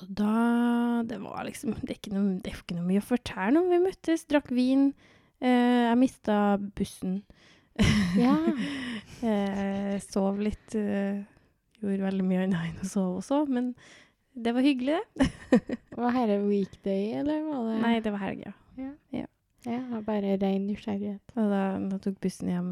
og 0.00 0.08
da 0.08 1.02
Det 1.04 1.18
var 1.20 1.44
liksom 1.44 1.74
Det 1.82 1.90
er 1.90 1.98
ikke 1.98 2.14
noe, 2.14 2.36
det 2.40 2.52
er 2.52 2.60
ikke 2.60 2.76
noe 2.78 2.88
mye 2.88 3.02
å 3.02 3.06
fortelle 3.06 3.60
om. 3.60 3.68
Vi 3.72 3.80
møttes, 3.82 4.24
drakk 4.30 4.48
vin. 4.54 4.92
Eh, 5.42 5.88
jeg 5.88 5.98
mista 6.00 6.36
bussen. 6.78 7.20
Ja. 8.16 8.36
eh, 9.28 9.98
sov 10.04 10.40
litt. 10.42 10.76
Eh, 10.78 11.20
gjorde 11.82 12.06
veldig 12.06 12.26
mye 12.26 12.46
annet 12.46 12.70
enn 12.70 12.86
å 12.86 12.88
sove 12.88 13.20
også, 13.20 13.42
men 13.50 13.72
det 14.32 14.54
var 14.56 14.64
hyggelig, 14.64 15.00
det. 15.18 15.28
Var 15.98 16.14
dette 16.16 16.38
weekday, 16.46 17.10
eller 17.20 17.42
var 17.44 17.66
det 17.68 17.74
Nei, 17.82 17.96
det 18.00 18.12
var 18.14 18.22
helg, 18.22 18.46
ja. 18.46 18.52
Ja. 18.80 18.92
Ja. 19.12 19.26
ja 19.68 20.00
bare 20.06 20.38
ren 20.40 20.64
nysgjerrighet. 20.64 21.34
Og 21.36 21.50
da, 21.52 21.60
da 21.90 21.98
tok 22.00 22.16
bussen 22.24 22.48
hjem, 22.48 22.70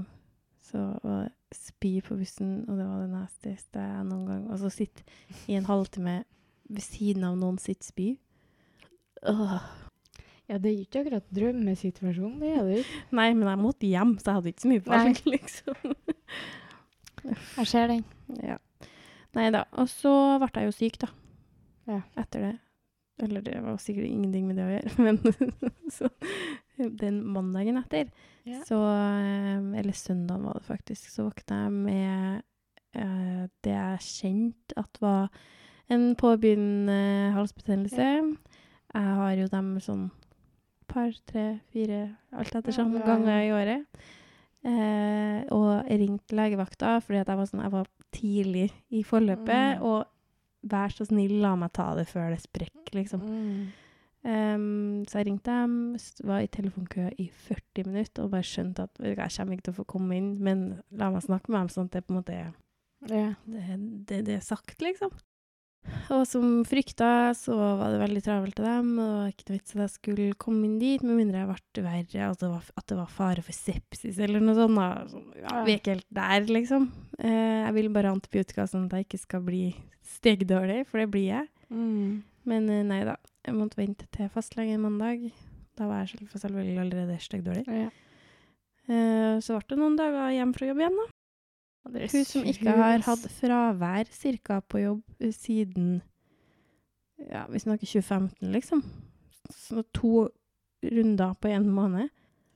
så 0.64 0.86
var 1.04 1.26
det 1.26 1.58
spy 1.58 1.98
på 2.06 2.16
bussen, 2.16 2.62
og 2.64 2.78
det 2.78 2.86
var 2.86 3.02
det 3.02 3.10
nesteste 3.12 3.82
jeg 3.82 4.06
noen 4.06 4.26
gang 4.28 4.42
Og 4.52 4.60
så 4.62 4.70
sitte 4.72 5.04
i 5.50 5.56
en 5.58 5.66
halvtime 5.66 6.20
ved 6.70 6.84
siden 6.84 7.26
av 7.26 7.36
noen 7.40 7.58
sitt 7.60 7.84
spy. 7.86 8.14
Åh. 9.28 9.58
Ja, 10.50 10.58
det 10.58 10.72
jo 10.74 10.82
ikke 10.82 11.04
akkurat 11.04 11.28
drømmesituasjon, 11.34 12.40
det 12.42 12.54
er 12.56 12.64
det 12.66 12.80
ikke. 12.82 13.02
Nei, 13.20 13.28
men 13.38 13.50
jeg 13.52 13.60
måtte 13.60 13.90
hjem, 13.90 14.16
så 14.18 14.30
jeg 14.30 14.38
hadde 14.38 14.52
ikke 14.52 14.64
så 14.64 14.72
mye 14.72 14.86
valg, 14.88 15.22
liksom. 15.36 15.94
Jeg 17.60 17.68
ser 17.68 17.90
den. 17.90 18.00
Ja. 18.40 18.56
Nei 19.36 19.50
da. 19.52 19.66
Og 19.76 19.90
så 19.92 20.10
ble 20.40 20.48
jeg 20.62 20.70
jo 20.70 20.72
syk, 20.72 20.94
da. 21.02 21.10
Ja. 21.90 21.98
Etter 22.18 22.46
det. 22.46 22.52
Eller 23.20 23.44
det 23.44 23.58
var 23.60 23.76
sikkert 23.82 24.08
ingenting 24.08 24.46
med 24.48 24.56
det 24.56 24.64
å 24.64 24.72
gjøre, 24.72 24.92
men 25.04 25.90
så 25.92 26.08
den 27.00 27.20
mandagen 27.28 27.76
etter 27.82 28.08
Ja. 28.48 28.62
Så 28.64 28.78
eh, 28.80 29.60
Eller 29.78 29.92
søndagen 29.92 30.46
var 30.48 30.56
det 30.58 30.64
faktisk. 30.64 31.10
Så 31.12 31.26
våkna 31.28 31.66
jeg 31.66 31.74
med 31.76 32.42
eh, 32.96 33.42
det 33.60 33.74
jeg 33.76 34.06
kjente 34.06 34.80
at 34.80 35.00
var 35.04 35.28
en 35.90 36.14
påbegynnende 36.18 37.32
halsbetennelse. 37.36 38.08
Jeg 38.94 39.14
har 39.20 39.34
jo 39.38 39.46
dem 39.52 39.74
sånn 39.82 40.08
par, 40.90 41.12
tre, 41.30 41.60
fire, 41.70 42.16
alt 42.34 42.54
etter 42.58 42.74
Ja, 42.74 42.82
ja, 42.84 42.98
ja. 42.98 43.06
ganger 43.06 43.42
i 43.44 43.52
året. 43.54 44.00
Eh, 44.60 45.44
og 45.56 45.86
ringte 45.88 46.36
legevakta 46.36 46.98
fordi 47.00 47.22
jeg 47.22 47.38
var, 47.38 47.46
sånn, 47.48 47.62
jeg 47.64 47.72
var 47.72 47.86
tidlig 48.12 48.66
i 48.90 49.04
forløpet. 49.06 49.78
Mm. 49.78 49.84
Og 49.86 50.70
vær 50.70 50.92
så 50.92 51.06
snill, 51.08 51.38
la 51.40 51.54
meg 51.56 51.72
ta 51.72 51.94
det 51.96 52.08
før 52.10 52.34
det 52.34 52.42
sprekker, 52.42 52.92
liksom. 52.98 53.22
Mm. 53.24 53.70
Um, 54.20 55.04
så 55.08 55.22
jeg 55.22 55.30
ringte 55.30 55.48
dem, 55.62 55.76
var 56.28 56.42
i 56.44 56.50
telefonkø 56.52 57.06
i 57.22 57.30
40 57.48 57.86
minutter 57.88 58.26
og 58.26 58.34
bare 58.34 58.44
skjønte 58.44 58.84
at 58.84 58.98
jeg 59.00 59.16
kommer 59.16 59.56
ikke 59.56 59.64
til 59.70 59.72
å 59.72 59.78
få 59.78 59.86
komme 59.88 60.18
inn, 60.18 60.34
men 60.44 60.66
la 60.92 61.08
meg 61.14 61.24
snakke 61.24 61.48
med 61.48 61.62
dem 61.62 61.70
sånn 61.72 61.88
at 61.88 61.94
det 61.96 62.02
på 62.04 62.12
en 62.12 62.18
måte 62.18 62.34
er, 62.36 62.50
Ja. 63.08 63.30
det, 63.48 63.62
det, 64.10 64.18
det 64.26 64.34
er 64.36 64.44
sagt, 64.44 64.82
liksom. 64.84 65.14
Og 66.10 66.26
som 66.28 66.44
frykta, 66.68 67.32
så 67.38 67.54
var 67.56 67.92
det 67.94 68.00
veldig 68.02 68.22
travelt 68.26 68.56
til 68.58 68.66
dem, 68.66 68.88
og 68.98 69.06
det 69.06 69.16
var 69.20 69.30
ikke 69.32 69.46
noe 69.48 69.56
vits 69.58 69.74
at 69.74 69.80
jeg 69.80 69.92
skulle 69.94 70.26
komme 70.42 70.64
inn 70.66 70.78
dit, 70.80 71.02
med 71.06 71.16
mindre 71.18 71.40
jeg 71.40 71.48
ble 71.50 71.84
verre, 71.86 72.24
altså 72.28 72.42
det 72.44 72.50
var, 72.52 72.64
at 72.82 72.86
det 72.90 72.98
var 72.98 73.12
fare 73.14 73.44
for 73.46 73.56
sepsis 73.56 74.18
eller 74.20 74.42
noe 74.44 74.56
sånt. 74.58 74.76
Da. 74.80 74.88
Sånn, 75.10 75.28
ja, 75.40 75.62
vi 75.66 75.72
er 75.74 75.80
ikke 75.80 75.94
helt 75.96 76.08
der, 76.20 76.48
liksom. 76.58 76.88
Eh, 77.18 77.60
jeg 77.64 77.76
vil 77.78 77.88
bare 77.94 78.10
ha 78.10 78.18
antibiotika 78.18 78.66
sånn 78.70 78.88
at 78.90 78.98
jeg 78.98 79.06
ikke 79.08 79.22
skal 79.22 79.44
bli 79.46 79.62
stegdårlig, 80.16 80.82
for 80.90 81.02
det 81.02 81.08
blir 81.14 81.28
jeg. 81.30 81.48
Mm. 81.70 82.20
Men 82.50 82.68
eh, 82.74 82.82
nei 82.90 83.00
da, 83.08 83.16
jeg 83.46 83.56
måtte 83.56 83.80
vente 83.80 84.08
til 84.14 84.28
fastlegen 84.34 84.82
mandag. 84.84 85.30
Da 85.78 85.86
var 85.88 86.02
jeg 86.04 86.16
selv- 86.18 86.34
selvfølgelig 86.44 86.82
allerede 86.82 87.18
styggdårlig. 87.24 87.64
Ja. 87.70 87.88
Eh, 88.90 89.38
så 89.40 89.56
ble 89.56 89.68
det 89.74 89.80
noen 89.80 89.96
dager 89.98 90.32
hjem 90.34 90.52
fra 90.56 90.68
jobb 90.70 90.82
igjen, 90.82 91.00
da. 91.00 91.08
Hun 91.88 92.24
som 92.24 92.44
ikke 92.44 92.74
har 92.76 93.02
hatt 93.06 93.26
fravær 93.32 94.10
cirka 94.12 94.60
på 94.60 94.82
jobb 94.82 95.02
eh, 95.20 95.32
siden 95.32 96.02
Ja, 97.20 97.46
vi 97.50 97.58
snakker 97.60 97.86
2015, 97.86 98.52
liksom. 98.52 98.82
Så 99.50 99.82
to 99.94 100.28
runder 100.82 101.34
på 101.34 101.48
én 101.48 101.66
måned. 101.68 102.08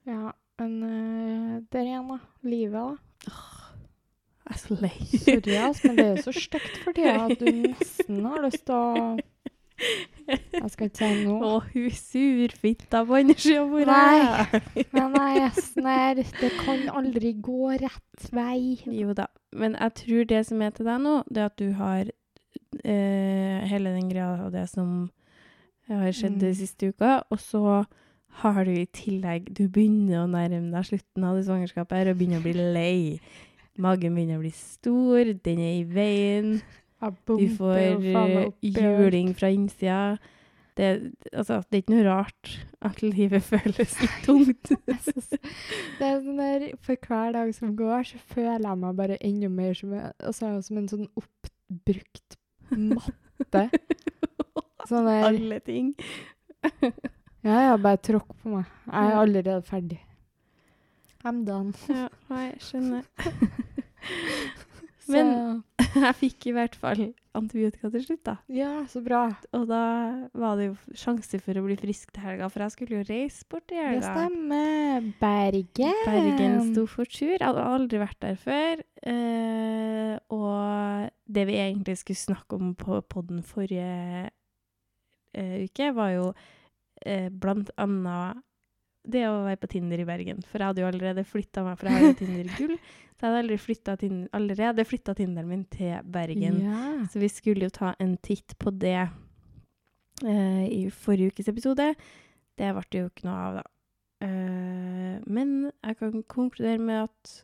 Ja, 0.07 0.31
men 0.59 0.71
uh, 0.83 1.61
der 1.73 1.85
igjen, 1.85 2.07
da. 2.09 2.17
Livet, 2.41 2.73
da. 2.73 3.29
Åh, 3.29 3.51
Jeg 4.45 4.53
er 4.55 4.57
så 4.61 4.77
lei. 4.81 4.93
Sorry, 5.21 5.55
ass, 5.67 5.83
men 5.83 5.97
det 5.97 6.05
er 6.05 6.15
jo 6.15 6.23
så 6.25 6.33
stygt 6.33 6.79
for 6.83 6.97
tida 6.97 7.13
at 7.27 7.39
du 7.39 7.45
nesten 7.67 8.25
har 8.25 8.41
lyst 8.45 8.65
til 8.65 8.73
å 8.77 9.17
Jeg 10.25 10.69
skal 10.71 10.87
ikke 10.89 10.97
si 10.97 11.07
Å, 11.27 11.39
noe. 11.39 11.57
hun 11.73 11.89
surfitta 11.99 13.01
på 13.05 13.17
andre 13.19 13.35
sida 13.37 13.61
av 13.61 13.73
bordet. 13.73 13.87
Nei. 13.91 14.85
Men 14.95 15.11
nei, 15.17 15.31
Esten 15.49 15.89
her, 15.89 16.21
det 16.23 16.51
kan 16.63 16.85
aldri 16.95 17.33
gå 17.43 17.73
rett 17.81 18.29
vei. 18.33 18.77
Jo 18.89 19.13
da. 19.17 19.27
Men 19.55 19.75
jeg 19.77 19.93
tror 20.01 20.29
det 20.31 20.41
som 20.47 20.63
er 20.65 20.71
til 20.75 20.87
deg 20.89 21.03
nå, 21.03 21.17
det 21.29 21.43
er 21.43 21.51
at 21.51 21.59
du 21.61 21.67
har 21.77 22.09
eh, 22.83 23.67
hele 23.69 23.93
den 23.97 24.09
greia 24.09 24.31
av 24.47 24.51
det 24.55 24.65
som 24.71 25.09
har 25.91 26.09
skjedd 26.17 26.41
Mm. 26.41 26.55
siste 26.57 26.87
uka, 26.89 27.19
og 27.29 27.37
så 27.39 27.85
har 28.41 28.63
du 28.65 28.71
i 28.73 28.87
tillegg 28.91 29.51
Du 29.53 29.67
begynner 29.69 30.23
å 30.23 30.27
nærme 30.27 30.71
deg 30.73 30.83
slutten 30.89 31.23
av 31.23 31.37
det 31.37 31.45
svangerskapet 31.45 32.09
og 32.09 32.17
begynner 32.17 32.41
å 32.41 32.43
bli 32.47 32.53
lei. 32.73 33.19
Magen 33.77 34.15
begynner 34.15 34.39
å 34.39 34.43
bli 34.43 34.51
stor, 34.55 35.29
den 35.45 35.59
er 35.61 35.75
i 35.81 35.85
veien. 35.85 36.61
Du 37.27 37.45
får 37.57 37.77
eh, 37.79 38.47
juling 38.61 39.33
fra 39.37 39.49
innsida. 39.53 40.17
Det, 40.75 40.87
altså, 41.31 41.61
det 41.71 41.77
er 41.77 41.83
ikke 41.83 41.93
noe 41.93 42.05
rart 42.07 42.49
at 42.83 43.01
livet 43.03 43.43
føles 43.51 43.93
litt 44.01 44.17
tungt. 44.25 44.71
Det 45.95 46.03
er 46.03 46.17
sånn 46.19 46.41
der, 46.41 46.65
For 46.83 46.99
hver 47.07 47.35
dag 47.37 47.53
som 47.55 47.75
går, 47.79 48.09
så 48.09 48.19
føler 48.33 48.65
jeg 48.65 48.81
meg 48.81 48.97
bare 48.97 49.19
enda 49.23 49.49
mer 49.51 49.77
som, 49.77 49.93
altså, 49.95 50.51
som 50.65 50.81
en 50.81 50.89
sånn 50.91 51.07
oppbrukt 51.15 52.39
matte. 52.75 53.69
Sånn 54.85 55.07
der 55.09 55.23
Alle 55.25 55.57
ting. 55.65 55.95
Ja, 57.45 57.55
ja, 57.71 57.71
bare 57.81 57.97
tråkk 58.05 58.35
på 58.43 58.51
meg. 58.51 58.67
Jeg 58.85 59.07
er 59.09 59.15
allerede 59.17 59.55
ferdig. 59.65 59.97
I'm 61.25 61.41
done. 61.47 61.73
Ja, 61.89 62.05
jeg 62.35 62.59
skjønner. 62.61 63.07
Men- 65.11 65.63
Jeg 65.95 66.15
fikk 66.19 66.45
i 66.49 66.51
hvert 66.55 66.75
fall 66.75 67.01
antibiotika 67.35 67.89
til 67.91 68.03
slutt, 68.03 68.21
da. 68.27 68.33
Ja, 68.51 68.85
så 68.91 69.01
bra. 69.03 69.21
Og 69.55 69.65
da 69.69 69.79
var 70.35 70.55
det 70.59 70.69
jo 70.69 70.75
sjanse 70.95 71.39
for 71.43 71.55
å 71.59 71.63
bli 71.65 71.75
frisk 71.79 72.11
til 72.15 72.23
helga, 72.23 72.47
for 72.51 72.63
jeg 72.63 72.73
skulle 72.73 72.97
jo 72.99 73.05
reise 73.09 73.43
bort 73.51 73.67
Det 73.71 73.79
helga. 73.79 74.13
stemmer. 74.15 75.09
Bergen. 75.19 76.01
Bergen 76.07 76.57
sto 76.73 76.85
for 76.87 77.05
tur. 77.07 77.35
Jeg 77.35 77.43
hadde 77.43 77.65
aldri 77.75 77.99
vært 78.01 78.19
der 78.23 78.39
før. 78.39 78.83
Eh, 79.07 80.15
og 80.35 81.11
det 81.27 81.45
vi 81.51 81.59
egentlig 81.59 81.97
skulle 82.01 82.23
snakke 82.23 82.59
om 82.59 82.73
på 82.79 82.99
podden 83.11 83.43
forrige 83.43 84.29
eh, 85.35 85.63
uke, 85.67 85.91
var 85.95 86.11
jo 86.15 86.27
eh, 87.05 87.27
blant 87.31 87.71
annet 87.77 88.41
det 89.11 89.23
å 89.29 89.43
være 89.45 89.59
på 89.61 89.69
Tinder 89.71 90.01
i 90.01 90.07
Bergen. 90.07 90.41
For 90.49 90.61
jeg 90.61 90.71
hadde 90.71 90.83
jo 90.83 90.87
allerede 90.89 91.25
flytta 91.27 91.63
meg, 91.65 91.77
for 91.79 91.89
jeg 91.89 91.95
har 91.95 92.05
jo 92.05 92.17
Tinder 92.19 92.49
gull. 92.57 92.75
Så 93.15 93.23
jeg 93.23 93.29
hadde 93.29 93.43
aldri 93.45 93.57
flyttet 93.63 94.01
tin 94.03 94.17
allerede 94.35 94.85
flytta 94.87 95.13
Tinderen 95.15 95.47
min 95.47 95.63
til 95.71 95.93
Bergen. 96.11 96.57
Ja. 96.65 96.81
Så 97.11 97.21
vi 97.21 97.29
skulle 97.31 97.69
jo 97.69 97.75
ta 97.75 97.93
en 98.03 98.17
titt 98.19 98.57
på 98.59 98.73
det 98.75 99.07
uh, 99.07 100.65
i 100.67 100.81
forrige 100.91 101.31
ukes 101.31 101.51
episode. 101.51 101.93
Det 102.55 102.71
ble 102.75 102.85
det 102.91 103.03
jo 103.03 103.11
ikke 103.11 103.27
noe 103.29 103.37
av, 103.45 103.61
da. 103.61 103.65
Uh, 104.25 105.15
men 105.27 105.55
jeg 105.69 105.99
kan 106.01 106.25
konkludere 106.31 106.81
med 106.81 107.05
at 107.05 107.37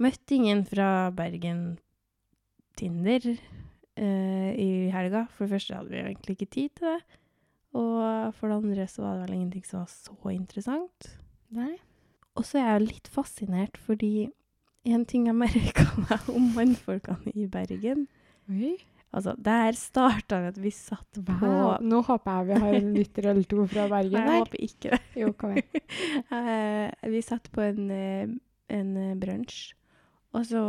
møtte 0.00 0.36
ingen 0.36 0.66
fra 0.68 1.08
Bergen 1.16 1.64
Tinder 2.80 3.24
uh, 3.32 4.50
i 4.52 4.70
helga. 4.92 5.24
For 5.32 5.46
det 5.46 5.56
første 5.56 5.78
hadde 5.78 5.94
vi 5.94 6.04
egentlig 6.04 6.36
ikke 6.36 6.52
tid 6.52 6.76
til 6.76 6.92
det. 6.92 7.19
Og 7.78 8.34
for 8.34 8.50
det 8.50 8.58
andre 8.58 8.86
så 8.90 9.04
var 9.04 9.16
det 9.16 9.28
vel 9.28 9.36
ingenting 9.38 9.66
som 9.66 9.84
var 9.84 9.92
så 9.92 10.34
interessant. 10.34 11.10
Nei. 11.54 11.76
Og 12.38 12.46
så 12.46 12.58
er 12.58 12.66
jeg 12.66 12.80
jo 12.80 12.88
litt 12.88 13.10
fascinert 13.12 13.78
fordi 13.80 14.30
en 14.88 15.04
ting 15.04 15.26
jeg 15.28 15.36
merka 15.36 15.84
meg 16.06 16.30
om 16.32 16.50
mannfolkene 16.56 17.34
i 17.36 17.46
Bergen, 17.50 18.06
Oi. 18.50 18.72
Altså, 19.10 19.34
der 19.42 19.74
starta 19.74 20.38
vi 20.38 20.48
at 20.52 20.58
vi 20.62 20.70
satt 20.70 21.18
på 21.18 21.34
Wow. 21.42 21.80
Nå 21.82 21.98
håper 22.06 22.30
jeg 22.30 22.46
vi 22.46 22.58
har 22.62 22.76
en 22.78 22.92
lytter 22.94 23.26
eller 23.32 23.46
to 23.50 23.64
fra 23.66 23.88
Bergen 23.94 24.14
Jeg 24.14 24.38
håper 24.38 24.62
ikke 24.66 24.92
det. 24.94 25.00
Jo, 25.18 25.32
kom 25.34 25.56
igjen. 25.56 25.86
Eh, 26.40 27.10
vi 27.10 27.22
satt 27.26 27.50
på 27.50 27.62
en, 27.64 27.90
eh, 27.90 28.30
en 28.70 28.90
eh, 28.96 29.16
brunsj, 29.18 29.72
og 30.34 30.46
så 30.46 30.62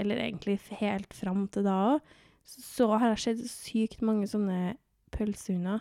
Eller 0.00 0.16
egentlig 0.24 0.58
helt 0.80 1.14
fram 1.14 1.46
til 1.52 1.66
da 1.66 1.76
òg, 1.92 2.14
så 2.50 2.88
har 2.98 3.12
det 3.12 3.20
skjedd 3.22 3.42
sykt 3.46 4.00
mange 4.02 4.26
sånne 4.26 4.74
pølsehunder. 5.14 5.80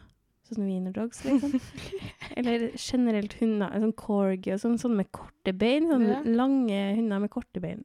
Sånne 0.50 0.66
wienerdogs, 0.66 1.20
liksom. 1.28 1.60
Eller 2.40 2.70
generelt 2.82 3.36
hunder. 3.42 3.76
Sånn 3.84 3.94
corgi 4.00 4.54
og 4.56 4.62
sånn, 4.64 4.80
sånne 4.82 5.04
med 5.04 5.12
korte 5.14 5.54
bein. 5.54 5.86
Sånne 5.92 6.16
Ja. 6.16 6.22
lange 6.26 6.80
hunder 6.98 7.22
med 7.26 7.30
korte 7.34 7.62
bein. 7.62 7.84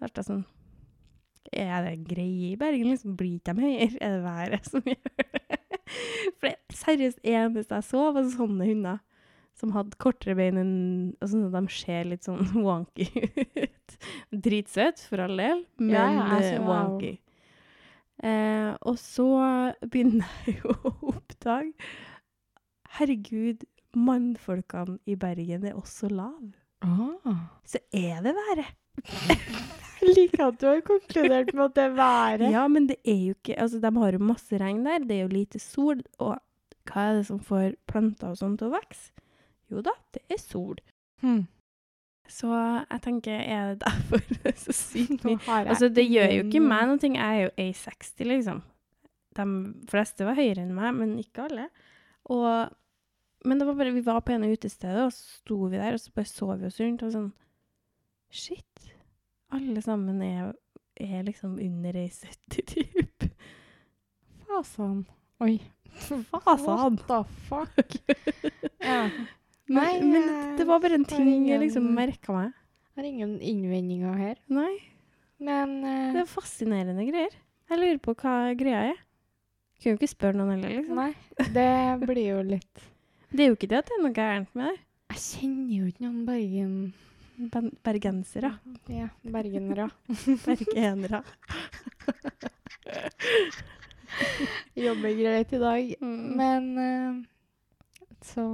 Det 0.00 0.16
er 0.16 0.24
sånn 0.24 0.46
Er 1.52 1.82
det 1.84 1.92
en 1.92 2.04
greie 2.06 2.52
i 2.52 2.56
Bergen? 2.56 2.88
Liksom, 2.92 3.16
blir 3.18 3.36
ikke 3.40 3.52
de 3.58 3.64
høyere? 3.66 3.98
Er 4.00 4.16
det 4.16 4.24
været 4.24 4.68
som 4.70 4.80
gjør 4.86 5.14
det? 5.18 5.58
For 6.38 6.46
det 6.46 6.76
seriøst 6.78 7.20
eneste 7.26 7.74
jeg 7.80 7.86
så, 7.88 8.02
var 8.14 8.28
sånne 8.30 8.68
hunder 8.68 9.00
som 9.58 9.72
hadde 9.74 9.98
kortere 10.00 10.36
bein 10.38 10.56
enn 10.60 10.70
altså, 11.20 11.34
sånn 11.34 11.48
at 11.50 11.56
De 11.66 11.74
ser 11.74 12.06
litt 12.08 12.24
sånn 12.24 12.46
wonky 12.64 13.08
ut. 13.12 13.96
Dritsøt, 14.32 15.02
for 15.10 15.20
all 15.26 15.36
del, 15.36 15.64
men 15.82 15.90
Ja, 15.96 16.06
ja, 16.14 16.28
jeg 16.40 16.54
eh, 16.54 16.62
wow. 16.64 16.94
wonky. 16.94 17.12
Eh, 18.20 18.72
og 18.84 18.98
så 19.00 19.28
begynner 19.88 20.28
jeg 20.46 20.60
jo 20.60 20.74
å 20.74 20.92
oppdage 21.14 21.72
Herregud, 22.98 23.62
mannfolkene 23.96 24.98
i 25.08 25.14
Bergen 25.16 25.62
er 25.64 25.76
også 25.78 26.10
lave. 26.10 26.50
Ah. 26.82 27.46
Så 27.64 27.78
er 27.94 28.18
det 28.24 28.34
været. 28.34 28.72
Jeg 30.00 30.14
liker 30.16 30.46
at 30.46 30.56
du 30.60 30.64
har 30.66 30.80
konkludert 30.84 31.50
med 31.54 31.64
at 31.66 31.74
det 31.76 31.82
er 31.84 31.96
været. 31.96 32.46
Ja, 32.50 32.62
men 32.72 32.88
det 32.88 32.96
er 33.04 33.18
jo 33.20 33.34
ikke 33.36 33.58
Altså, 33.60 33.78
de 33.78 33.90
har 33.96 34.16
jo 34.16 34.18
masse 34.30 34.58
regn 34.58 34.84
der, 34.86 35.04
det 35.04 35.18
er 35.18 35.26
jo 35.26 35.34
lite 35.34 35.60
sol, 35.60 36.00
og 36.18 36.38
hva 36.88 37.06
er 37.10 37.18
det 37.20 37.26
som 37.28 37.40
får 37.44 37.76
planter 37.90 38.32
og 38.32 38.40
sånt 38.40 38.58
til 38.62 38.70
å 38.70 38.74
vokse? 38.74 39.12
Jo 39.70 39.84
da, 39.86 39.92
det 40.16 40.24
er 40.32 40.40
sol. 40.40 40.80
Hmm. 41.22 41.44
Så 42.30 42.50
jeg 42.54 43.02
tenker, 43.02 43.40
er 43.42 43.72
det 43.72 43.80
derfor 43.82 44.22
det 44.34 44.52
er 44.52 44.58
så 44.58 44.74
sykt 44.76 45.24
mye 45.26 45.38
Altså, 45.64 45.88
det 45.90 46.06
gjør 46.06 46.34
jo 46.36 46.44
ikke 46.46 46.62
meg 46.62 46.86
noe, 46.90 47.00
jeg 47.02 47.18
er 47.20 47.40
jo 47.42 47.54
A60, 47.58 48.26
liksom. 48.28 48.60
De 49.38 49.46
fleste 49.90 50.26
var 50.26 50.38
høyere 50.38 50.64
enn 50.64 50.76
meg, 50.76 50.94
men 50.96 51.16
ikke 51.22 51.48
alle. 51.48 51.66
Og, 52.30 52.70
men 53.46 53.60
det 53.60 53.66
var 53.66 53.78
bare, 53.78 53.94
vi 53.94 54.04
var 54.06 54.22
på 54.22 54.34
ene 54.34 54.50
utestedet, 54.52 55.08
og 55.08 55.12
så 55.14 55.40
sto 55.40 55.58
vi 55.66 55.78
der, 55.80 55.96
og 55.96 56.02
så 56.02 56.14
bare 56.14 56.30
så 56.30 56.50
vi 56.54 56.70
oss 56.70 56.80
rundt, 56.82 57.04
og 57.06 57.14
sånn 57.16 57.30
Shit. 58.30 58.90
Alle 59.50 59.82
sammen 59.82 60.20
er, 60.22 60.52
er 60.94 61.24
liksom 61.26 61.56
under 61.58 61.96
ei 61.98 62.06
70-typ. 62.14 63.26
Fasan. 64.46 65.02
Oi. 65.42 65.56
Fasan. 65.98 67.00
What 67.00 67.02
the 67.08 67.24
fuck? 67.48 67.98
ja. 68.86 69.02
Men, 69.70 69.78
Nei, 69.78 70.00
men 70.02 70.56
det 70.58 70.64
var 70.66 70.80
bare 70.82 70.96
en 70.98 71.04
ting 71.06 71.22
ting 71.28 71.44
jeg 71.46 71.60
liksom 71.62 71.84
merka 71.94 72.34
meg. 72.34 72.54
Har 72.98 73.06
ingen 73.06 73.36
innvendinger 73.38 74.16
her. 74.18 74.40
Nei, 74.50 74.72
Men 75.38 75.76
uh, 75.84 76.10
det 76.16 76.24
er 76.24 76.28
fascinerende 76.28 77.04
greier. 77.06 77.36
Jeg 77.70 77.78
lurer 77.78 78.00
på 78.02 78.16
hva 78.18 78.32
greia 78.58 78.80
er. 78.90 78.98
Kunne 79.80 79.94
jo 79.94 79.98
ikke 80.00 80.10
spørre 80.10 80.36
noen 80.36 80.50
heller, 80.56 80.74
liksom. 80.80 80.98
Nei, 80.98 81.12
det 81.54 81.68
blir 82.02 82.26
jo 82.26 82.40
litt 82.44 82.82
Det 83.30 83.44
er 83.44 83.52
jo 83.52 83.54
ikke 83.56 83.68
det 83.70 83.78
at 83.78 83.88
det 83.88 83.94
er 83.96 84.02
noe 84.02 84.16
gærent 84.18 84.50
med 84.58 84.66
det. 84.72 84.80
Jeg 85.14 85.22
kjenner 85.28 85.70
jo 85.76 85.86
ikke 85.92 86.04
noen 86.04 86.18
Bergen... 86.26 86.74
Ben- 87.54 87.72
Bergensere. 87.86 88.50
Ja, 88.92 89.06
bergenere. 89.24 89.86
Bergenere. 90.44 91.22
Jobber 94.76 95.14
greit 95.22 95.54
i 95.56 95.60
dag. 95.62 95.94
Mm. 96.02 96.18
Men 96.36 96.68
uh, 96.76 97.22
så 98.26 98.44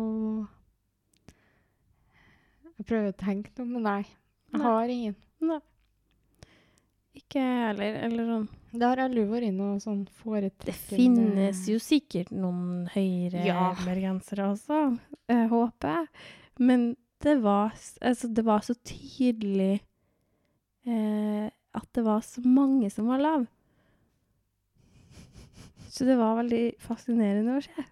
Jeg 2.86 2.92
prøver 2.94 3.10
å 3.10 3.16
tenke 3.18 3.50
noe, 3.58 3.66
men 3.66 3.82
nei. 3.82 4.02
Jeg 4.52 4.60
Nei. 4.60 4.62
har 4.62 4.88
ingen. 4.94 5.14
Nei. 5.42 5.58
Ikke 7.18 7.40
jeg 7.42 7.64
heller. 7.66 7.96
Eller 8.06 8.28
sånn. 8.30 8.44
Det 8.76 8.86
har 8.86 9.00
aldri 9.02 9.24
vært 9.26 9.54
noe 9.56 9.80
sånn 9.80 10.04
Det 10.62 10.74
finnes 10.74 11.62
jo 11.66 11.78
sikkert 11.82 12.30
noen 12.30 12.86
høyere 12.92 13.42
Ja. 13.44 13.74
bergensere 13.82 14.46
også, 14.52 14.98
jeg 15.28 15.48
håper 15.50 15.88
jeg. 15.96 16.06
Men 16.60 16.96
det 17.24 17.42
var, 17.42 17.72
altså, 18.02 18.28
det 18.32 18.44
var 18.44 18.60
så 18.60 18.74
tydelig 18.84 19.80
eh, 20.86 21.50
at 21.74 21.88
det 21.92 22.04
var 22.04 22.20
så 22.20 22.40
mange 22.44 22.90
som 22.92 23.06
var 23.08 23.18
lav. 23.18 23.46
Så 25.90 26.04
det 26.06 26.16
var 26.20 26.36
veldig 26.42 26.76
fascinerende 26.78 27.56
å 27.58 27.64
se. 27.64 27.84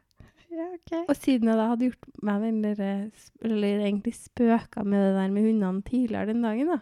Ja, 0.55 0.67
okay. 0.77 1.05
Og 1.11 1.17
siden 1.19 1.49
jeg 1.51 1.59
da 1.59 1.65
hadde 1.73 1.89
gjort 1.89 2.11
meg 2.23 2.43
den 2.45 2.59
der, 2.63 2.81
eh, 2.81 3.29
eller 3.43 3.81
egentlig 3.89 4.13
spøka 4.15 4.85
med 4.87 5.01
det 5.03 5.15
der 5.17 5.33
med 5.35 5.43
hundene 5.49 5.83
tidligere 5.87 6.27
den 6.33 6.43
dagen, 6.47 6.69
da, 6.77 6.81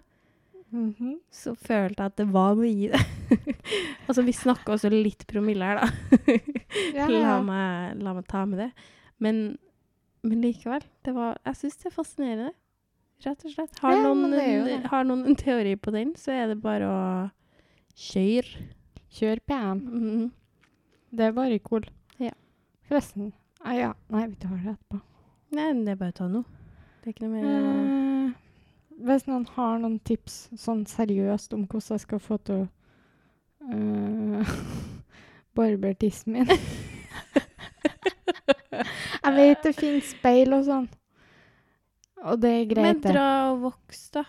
Mhm. 0.72 1.18
så 1.30 1.52
følte 1.54 2.00
jeg 2.00 2.06
at 2.12 2.16
det 2.16 2.26
var 2.32 2.54
noe 2.56 2.64
i 2.68 2.86
det. 2.88 3.00
altså, 4.08 4.22
vi 4.24 4.32
snakka 4.32 4.72
også 4.72 4.88
litt 4.92 5.26
promille 5.28 5.64
her, 5.68 5.82
da. 5.82 5.88
Ja, 6.96 7.06
la, 7.12 7.34
meg, 7.44 7.98
la 8.00 8.14
meg 8.16 8.24
ta 8.28 8.44
med 8.48 8.58
det. 8.62 8.70
Men, 9.20 9.42
men 10.24 10.40
likevel, 10.40 10.80
det 11.04 11.12
var, 11.14 11.36
jeg 11.44 11.58
syns 11.60 11.76
det 11.82 11.90
er 11.90 11.94
fascinerende. 11.96 12.52
Rett 13.24 13.44
og 13.44 13.52
slett. 13.52 13.78
Har, 13.84 13.92
Ja, 13.98 14.02
noen, 14.14 14.32
en, 14.34 14.86
har 14.90 15.04
noen 15.04 15.26
en 15.28 15.36
teori 15.36 15.76
på 15.76 15.92
den, 15.94 16.14
så 16.18 16.32
er 16.32 16.48
det 16.54 16.56
bare 16.64 16.88
å 16.88 17.02
kjøre. 17.94 18.64
Kjør 19.12 19.42
PM. 19.46 19.78
Mhm. 19.92 20.30
Det 21.12 21.26
er 21.28 21.36
bare 21.36 21.58
cool. 21.68 21.84
Ja. 22.18 22.32
Forresten 22.88 23.32
ah, 23.64 23.74
ja. 23.76 23.94
Nei, 24.12 24.26
vi 24.28 24.36
tar 24.42 24.56
det 24.56 24.74
etterpå. 24.74 25.00
Nei, 25.52 25.68
men 25.72 25.84
det 25.86 25.94
er 25.94 26.00
bare 26.00 26.14
å 26.14 26.18
ta 26.20 26.28
noe. 26.30 26.44
Det 27.02 27.10
er 27.10 27.14
ikke 27.14 27.26
noe 27.26 27.34
mer 27.34 27.44
Eh, 27.48 28.28
hvis 29.02 29.26
noen 29.26 29.46
har 29.56 29.80
noen 29.82 29.98
tips 30.06 30.36
sånn 30.58 30.84
seriøst 30.86 31.54
om 31.56 31.64
hvordan 31.66 31.96
jeg 31.96 32.04
skal 32.04 32.20
få 32.22 32.36
til 32.46 32.62
å 32.62 32.66
uh, 33.72 34.52
barbere 35.56 35.94
tissen 35.98 36.34
min 36.34 36.50
Jeg 39.22 39.32
vet 39.36 39.62
det 39.62 39.72
finnes 39.78 40.08
speil 40.10 40.54
og 40.56 40.64
sånn. 40.66 40.88
Og 42.22 42.40
det 42.42 42.50
er 42.56 42.64
greit, 42.70 43.02
det. 43.02 43.12
dra 43.14 43.28
og 43.52 43.60
voks, 43.68 44.00
da. 44.14 44.24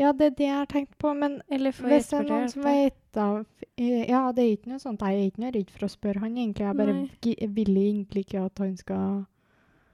Ja, 0.00 0.12
det 0.16 0.26
er 0.26 0.36
det 0.36 0.46
jeg 0.46 0.56
har 0.56 0.68
tenkt 0.70 0.94
på, 0.98 1.12
men 1.14 1.40
hvis 1.50 2.08
det 2.08 2.16
er 2.16 2.28
noen 2.28 2.48
som 2.48 2.64
vet 2.64 3.18
av 3.20 3.42
eh, 3.76 4.08
Ja, 4.08 4.22
det 4.32 4.44
er 4.44 4.54
ikke 4.56 4.72
noe 4.72 4.80
sånt. 4.80 5.04
Jeg 5.04 5.18
er 5.18 5.28
ikke 5.28 5.44
noe 5.44 5.52
redd 5.52 5.72
for 5.74 5.86
å 5.86 5.92
spørre 5.92 6.22
han, 6.24 6.38
egentlig. 6.38 6.64
Jeg 6.64 6.78
bare 6.78 6.94
Nei. 6.96 7.36
vil 7.58 7.76
egentlig 7.76 8.24
ikke 8.26 8.46
at 8.46 8.62
han 8.64 8.72
skal 8.80 9.22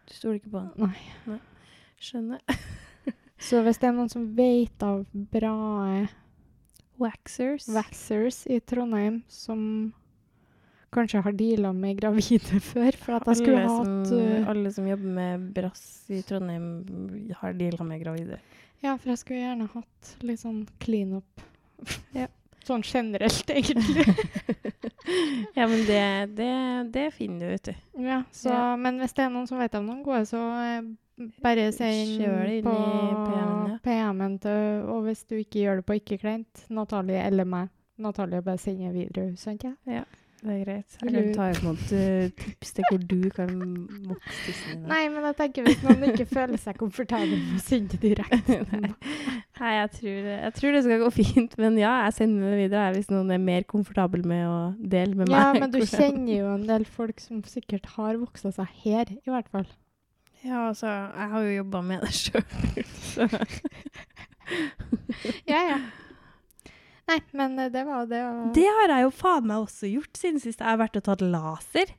Du 0.06 0.14
stoler 0.14 0.38
ikke 0.38 0.54
på 0.54 0.62
han? 0.62 0.94
Nei. 1.26 1.40
Skjønner. 1.98 2.44
Så 3.48 3.62
hvis 3.66 3.78
det 3.78 3.90
er 3.90 3.94
noen 3.94 4.10
som 4.10 4.24
vet 4.38 4.82
av 4.86 5.04
bra 5.12 5.54
Waxers. 6.98 7.68
waxers 7.70 8.42
i 8.50 8.58
Trondheim 8.58 9.20
som 9.30 9.60
kanskje 10.94 11.20
har 11.22 11.34
deala 11.36 11.70
med 11.76 12.00
gravide 12.00 12.60
før, 12.72 12.96
for 12.98 13.18
at 13.18 13.28
jeg 13.30 13.42
skulle 13.42 13.66
hatt 13.66 14.08
som, 14.08 14.22
uh, 14.24 14.48
alle 14.50 14.72
som 14.74 14.88
jobber 14.88 15.14
med 15.18 15.50
brass 15.54 15.84
i 16.10 16.22
Trondheim, 16.26 16.70
har 17.42 17.54
deala 17.58 17.86
med 17.86 18.02
gravide. 18.02 18.40
Ja, 18.84 18.94
for 18.98 19.10
jeg 19.12 19.18
skulle 19.22 19.40
gjerne 19.42 19.68
hatt 19.72 20.10
litt 20.22 20.42
sånn 20.42 20.66
clean 20.82 21.18
up. 21.20 21.46
Ja. 22.16 22.26
Sånn 22.66 22.82
generelt, 22.84 23.48
egentlig. 23.48 24.02
ja, 25.56 25.64
men 25.70 25.86
det, 25.88 26.00
det, 26.36 26.48
det 26.92 27.04
finner 27.16 27.46
du, 27.46 27.52
vet 27.54 27.70
du. 27.70 28.02
ja, 28.04 28.18
så, 28.34 28.50
Ja. 28.52 28.64
Men 28.76 28.98
hvis 29.00 29.14
det 29.16 29.24
er 29.24 29.30
noen 29.32 29.46
som 29.48 29.60
vet 29.62 29.76
om 29.78 29.86
noen 29.88 30.02
gode, 30.04 30.26
så 30.28 30.42
eh, 30.60 30.82
bare 31.40 31.70
send 31.72 32.20
inn 32.20 32.66
på 32.66 32.74
PM-en. 33.86 34.36
Til 34.42 34.84
Og 34.92 35.06
hvis 35.06 35.24
du 35.30 35.38
ikke 35.38 35.62
gjør 35.64 35.80
det 35.80 35.86
på 35.88 35.96
Ikke 35.96 36.18
kleint, 36.20 36.66
Natalie 36.68 37.22
eller 37.24 37.48
meg. 37.48 37.72
Natalie 37.98 38.42
bare 38.44 38.60
sender 38.60 38.92
videre, 38.92 39.32
sant? 39.40 39.64
Ja? 39.64 40.04
Det 40.38 40.52
er 40.54 40.58
greit. 40.62 40.96
Jeg 41.02 41.12
kan 41.14 41.32
ta 41.34 41.46
imot 41.50 41.92
eh, 41.98 42.28
tips 42.38 42.70
til 42.76 42.84
hvor 42.86 43.00
du 43.10 43.24
kan 43.34 43.48
vokse 44.06 44.36
tissen 44.44 44.76
din. 44.76 44.84
Nei, 44.86 45.00
men 45.10 45.24
jeg 45.26 45.36
tenker 45.40 45.66
hvis 45.66 45.80
noen 45.82 46.04
ikke 46.12 46.28
føler 46.30 46.60
seg 46.62 46.78
komfortabel 46.78 47.32
med 47.34 47.56
å 47.56 47.62
sende 47.64 47.98
det 47.98 48.12
direkte 48.12 48.58
Nei. 48.70 48.92
Nei 49.58 49.72
jeg, 49.74 49.90
tror, 49.96 50.30
jeg 50.30 50.54
tror 50.60 50.76
det 50.76 50.84
skal 50.86 51.02
gå 51.02 51.10
fint. 51.16 51.58
Men 51.58 51.80
ja, 51.80 51.96
jeg 52.06 52.16
sender 52.20 52.54
det 52.54 52.60
videre 52.62 52.86
jeg, 52.86 53.00
hvis 53.00 53.10
noen 53.10 53.34
er 53.34 53.42
mer 53.48 53.66
komfortabel 53.74 54.22
med 54.30 54.46
å 54.46 54.56
dele 54.78 55.18
med 55.18 55.26
meg. 55.26 55.34
Ja, 55.34 55.50
men 55.58 55.74
du 55.74 55.80
kjenner 55.82 56.34
jo 56.36 56.54
en 56.54 56.66
del 56.70 56.86
folk 56.86 57.18
som 57.24 57.42
sikkert 57.48 57.90
har 57.98 58.22
voksa 58.22 58.54
seg 58.54 58.80
her, 58.86 59.10
i 59.18 59.34
hvert 59.34 59.50
fall. 59.50 59.66
Ja, 60.46 60.68
altså, 60.68 60.86
jeg 60.86 61.32
har 61.34 61.48
jo 61.48 61.56
jobba 61.58 61.82
med 61.82 62.06
det 62.06 62.14
sjøl. 62.22 62.44
Ja, 65.50 65.64
ja. 65.74 65.78
Nei, 67.08 67.18
men 67.40 67.56
eh, 67.58 67.70
det 67.72 67.84
var 67.88 68.06
det. 68.10 68.20
Og... 68.28 68.52
Det 68.56 68.66
har 68.80 68.94
jeg 68.94 69.06
jo 69.06 69.14
faen 69.16 69.48
meg 69.48 69.64
også 69.64 69.90
gjort 69.90 70.20
siden 70.20 70.42
sist 70.42 70.60
jeg 70.60 70.68
har 70.68 70.80
vært 70.80 70.98
og 71.00 71.06
tatt 71.08 71.24
laser. 71.24 71.94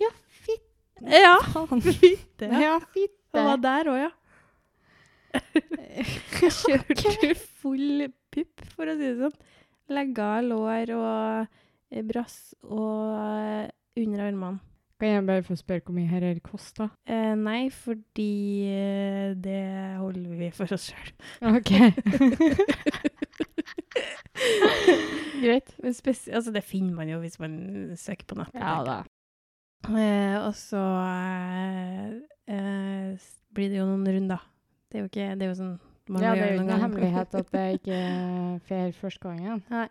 Ja, 0.00 0.10
fitt. 0.44 0.66
Ja, 1.02 1.36
fitte. 2.00 2.48
Ja. 2.48 2.78
Ja, 2.78 3.08
Jeg 3.32 3.46
var 3.48 3.62
der 3.64 3.92
òg, 3.92 4.00
ja. 4.06 4.10
Kjørte 6.62 6.96
kjørte 6.98 7.34
full 7.62 8.08
pupp, 8.32 8.66
for 8.74 8.88
å 8.88 8.96
si 8.96 9.06
det 9.06 9.16
sånn. 9.20 9.38
Legger, 9.92 10.44
lår 10.46 10.92
og 10.96 12.04
brass 12.08 12.36
og 12.64 13.72
under 13.98 14.28
armene. 14.28 14.60
Kan 15.02 15.08
jeg 15.08 15.26
bare 15.26 15.42
få 15.42 15.56
spørre 15.58 15.82
hvor 15.82 15.96
mye 15.96 16.06
her 16.06 16.38
koster? 16.46 16.92
Eh, 17.10 17.32
nei, 17.34 17.66
fordi 17.74 18.68
eh, 18.70 19.32
det 19.34 19.96
holder 19.98 20.36
vi 20.38 20.50
for 20.54 20.70
oss 20.76 20.92
sjøl. 20.92 21.10
OK. 21.50 21.72
Greit. 25.42 25.72
Men 25.82 25.94
altså, 25.94 26.52
det 26.54 26.64
finner 26.64 26.94
man 26.96 27.10
jo 27.10 27.18
hvis 27.22 27.38
man 27.42 27.56
søker 27.98 28.28
på 28.30 28.38
nettet. 28.38 28.60
ja 28.60 28.76
da. 28.86 29.02
Eh, 29.82 30.36
og 30.38 30.52
så 30.54 30.80
eh, 31.02 32.12
eh, 32.54 33.30
blir 33.50 33.72
det 33.72 33.80
jo 33.80 33.88
noen 33.88 34.06
runder. 34.06 34.44
Det 34.86 34.98
er 34.98 35.02
jo 35.02 35.10
ikke 35.10 35.32
Det 35.34 35.46
er 35.46 35.50
jo 35.50 35.58
sånn 35.58 35.74
man 36.12 36.24
Ja, 36.24 36.32
det 36.34 36.44
er 36.44 36.54
jo 36.54 36.62
ingen 36.62 36.82
hemmelighet 36.82 37.34
at 37.38 37.52
det 37.54 37.66
ikke 37.78 38.00
fer 38.68 38.92
første 38.98 39.28
gangen. 39.28 39.62
Nei. 39.72 39.88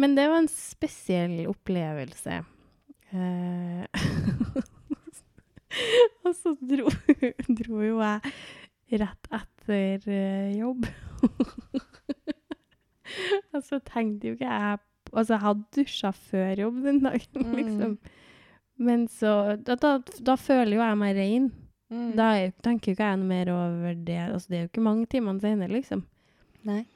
Men 0.00 0.16
det 0.16 0.26
var 0.30 0.40
en 0.40 0.50
spesiell 0.50 1.42
opplevelse. 1.50 2.40
Eh, 3.12 3.84
og 6.24 6.36
så 6.38 6.54
dro, 6.56 6.88
dro 7.60 7.82
jo 7.84 8.00
jeg 8.00 9.02
rett 9.02 9.28
etter 9.40 10.08
eh, 10.12 10.56
jobb. 10.58 10.88
og 13.54 13.62
så 13.66 13.78
tenkte 13.84 14.28
jo 14.32 14.38
ikke 14.38 14.48
jeg 14.50 14.78
Altså, 15.12 15.34
jeg 15.34 15.42
hadde 15.42 15.64
dusja 15.76 16.10
før 16.14 16.60
jobb 16.62 16.76
den 16.86 17.00
dagen, 17.04 17.42
Mm. 17.42 17.54
liksom. 17.58 17.98
Men 18.78 19.02
så 19.12 19.32
Da, 19.60 19.74
da, 19.76 19.90
da 20.24 20.36
føler 20.40 20.76
jo 20.78 20.80
jeg 20.80 20.96
meg 21.00 21.16
rein. 21.18 21.48
Mm. 21.92 22.12
Da 22.16 22.28
er, 22.38 22.52
tenker 22.64 22.92
jo 22.92 22.94
ikke 22.96 23.08
jeg 23.10 23.18
noe 23.20 23.28
mer 23.28 23.50
over 23.52 23.94
det. 24.06 24.16
Altså, 24.30 24.48
det 24.48 24.56
er 24.56 24.62
jo 24.62 24.70
ikke 24.70 24.84
mange 24.86 25.06
timene 25.12 25.42
senere, 25.42 25.68
liksom. 25.74 26.04
Nei. 26.64 26.86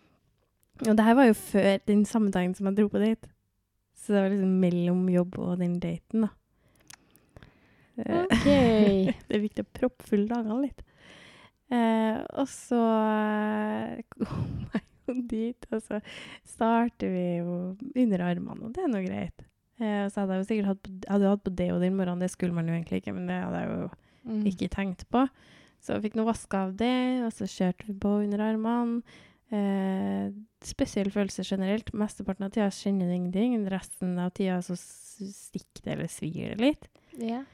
Og 0.86 0.96
det 0.96 1.04
her 1.04 1.14
var 1.18 1.28
jo 1.28 1.34
før 1.36 1.76
den 1.90 2.06
samme 2.08 2.30
dagen 2.32 2.54
som 2.56 2.70
jeg 2.70 2.78
dro 2.78 2.88
på 2.94 3.02
date. 3.04 3.28
Så 3.96 4.14
det 4.14 4.22
var 4.22 4.32
liksom 4.32 4.56
mellom 4.64 5.04
jobb 5.12 5.38
og 5.42 5.58
den 5.60 5.76
daten, 5.82 6.24
da. 6.24 6.32
Eh, 7.98 8.24
OK. 8.24 8.44
det 9.28 9.36
er 9.36 9.44
viktig 9.44 9.64
å 9.66 9.72
proppfylle 9.76 10.28
dagene 10.30 10.62
litt. 10.64 10.82
Eh, 11.74 12.18
og 12.38 12.48
så 12.48 12.80
eh, 12.80 14.02
kom 14.14 14.68
jeg 14.72 14.84
dit, 15.34 15.66
og 15.72 15.82
så 15.84 16.00
starter 16.46 17.12
vi 17.12 17.24
jo 17.40 17.76
under 17.94 18.24
armene, 18.30 18.64
og 18.66 18.72
det 18.76 18.84
er 18.84 18.92
nå 18.92 19.02
greit. 19.06 19.44
Eh, 19.80 20.06
så 20.08 20.22
hadde 20.22 20.38
jeg 20.38 20.42
jo 20.44 20.48
sikkert 20.50 20.70
hatt 20.72 20.82
på, 20.86 20.94
hadde 21.12 21.30
hatt 21.34 21.44
på 21.44 21.54
deo 21.58 21.78
den 21.82 21.96
morgenen, 21.98 22.22
det 22.24 22.30
skulle 22.32 22.56
man 22.56 22.68
jo 22.70 22.74
egentlig 22.78 23.02
ikke, 23.02 23.12
men 23.16 23.26
det 23.30 23.42
hadde 23.44 23.62
jeg 23.64 23.70
jo 23.76 23.88
Mm. 24.26 24.40
ikke 24.50 24.66
tenkt 24.74 25.04
på. 25.14 25.20
Så 25.86 26.00
fikk 26.02 26.16
noe 26.18 26.26
vaska 26.26 26.64
av 26.66 26.72
det, 26.80 27.22
og 27.22 27.28
så 27.30 27.46
kjørte 27.46 27.86
vi 27.86 27.92
på 28.02 28.10
under 28.24 28.40
armene. 28.42 29.02
Eh, 29.54 30.32
spesiell 30.66 31.12
følelse 31.14 31.44
generelt. 31.46 31.92
Mesteparten 31.94 32.42
av 32.48 32.50
tida 32.50 32.66
kjenner 32.74 33.06
du 33.06 33.14
ingenting. 33.14 33.54
Resten 33.70 34.16
av 34.18 34.32
tida 34.34 34.56
så 34.66 34.74
stikker 34.74 35.84
det 35.84 35.92
eller 35.94 36.10
svir 36.10 36.56
det 36.56 36.58
litt. 36.58 36.88
Ja. 37.22 37.44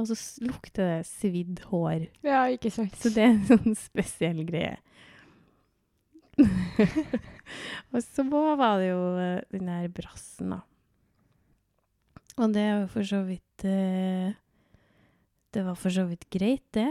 Og 0.00 0.08
så 0.08 0.16
lukter 0.44 0.88
det 0.88 1.06
svidd 1.10 1.60
hår. 1.68 2.06
ja, 2.24 2.46
ikke 2.56 2.72
sant. 2.72 2.96
Så 2.96 3.12
det 3.12 3.26
er 3.26 3.34
en 3.34 3.44
sånn 3.52 3.76
spesiell 3.76 4.40
greie. 4.48 4.78
og 7.92 8.00
så 8.04 8.24
var 8.28 8.78
det 8.82 8.90
jo 8.90 9.02
eh, 9.20 9.40
den 9.54 9.70
der 9.70 9.88
brassen, 9.94 10.50
da. 10.56 10.60
Og 12.36 12.52
det 12.52 12.64
jo 12.68 12.82
for 12.92 13.06
så 13.08 13.22
vidt 13.24 13.64
eh, 13.64 14.34
Det 15.56 15.62
var 15.64 15.78
for 15.80 15.88
så 15.94 16.04
vidt 16.08 16.26
greit, 16.30 16.66
det. 16.76 16.90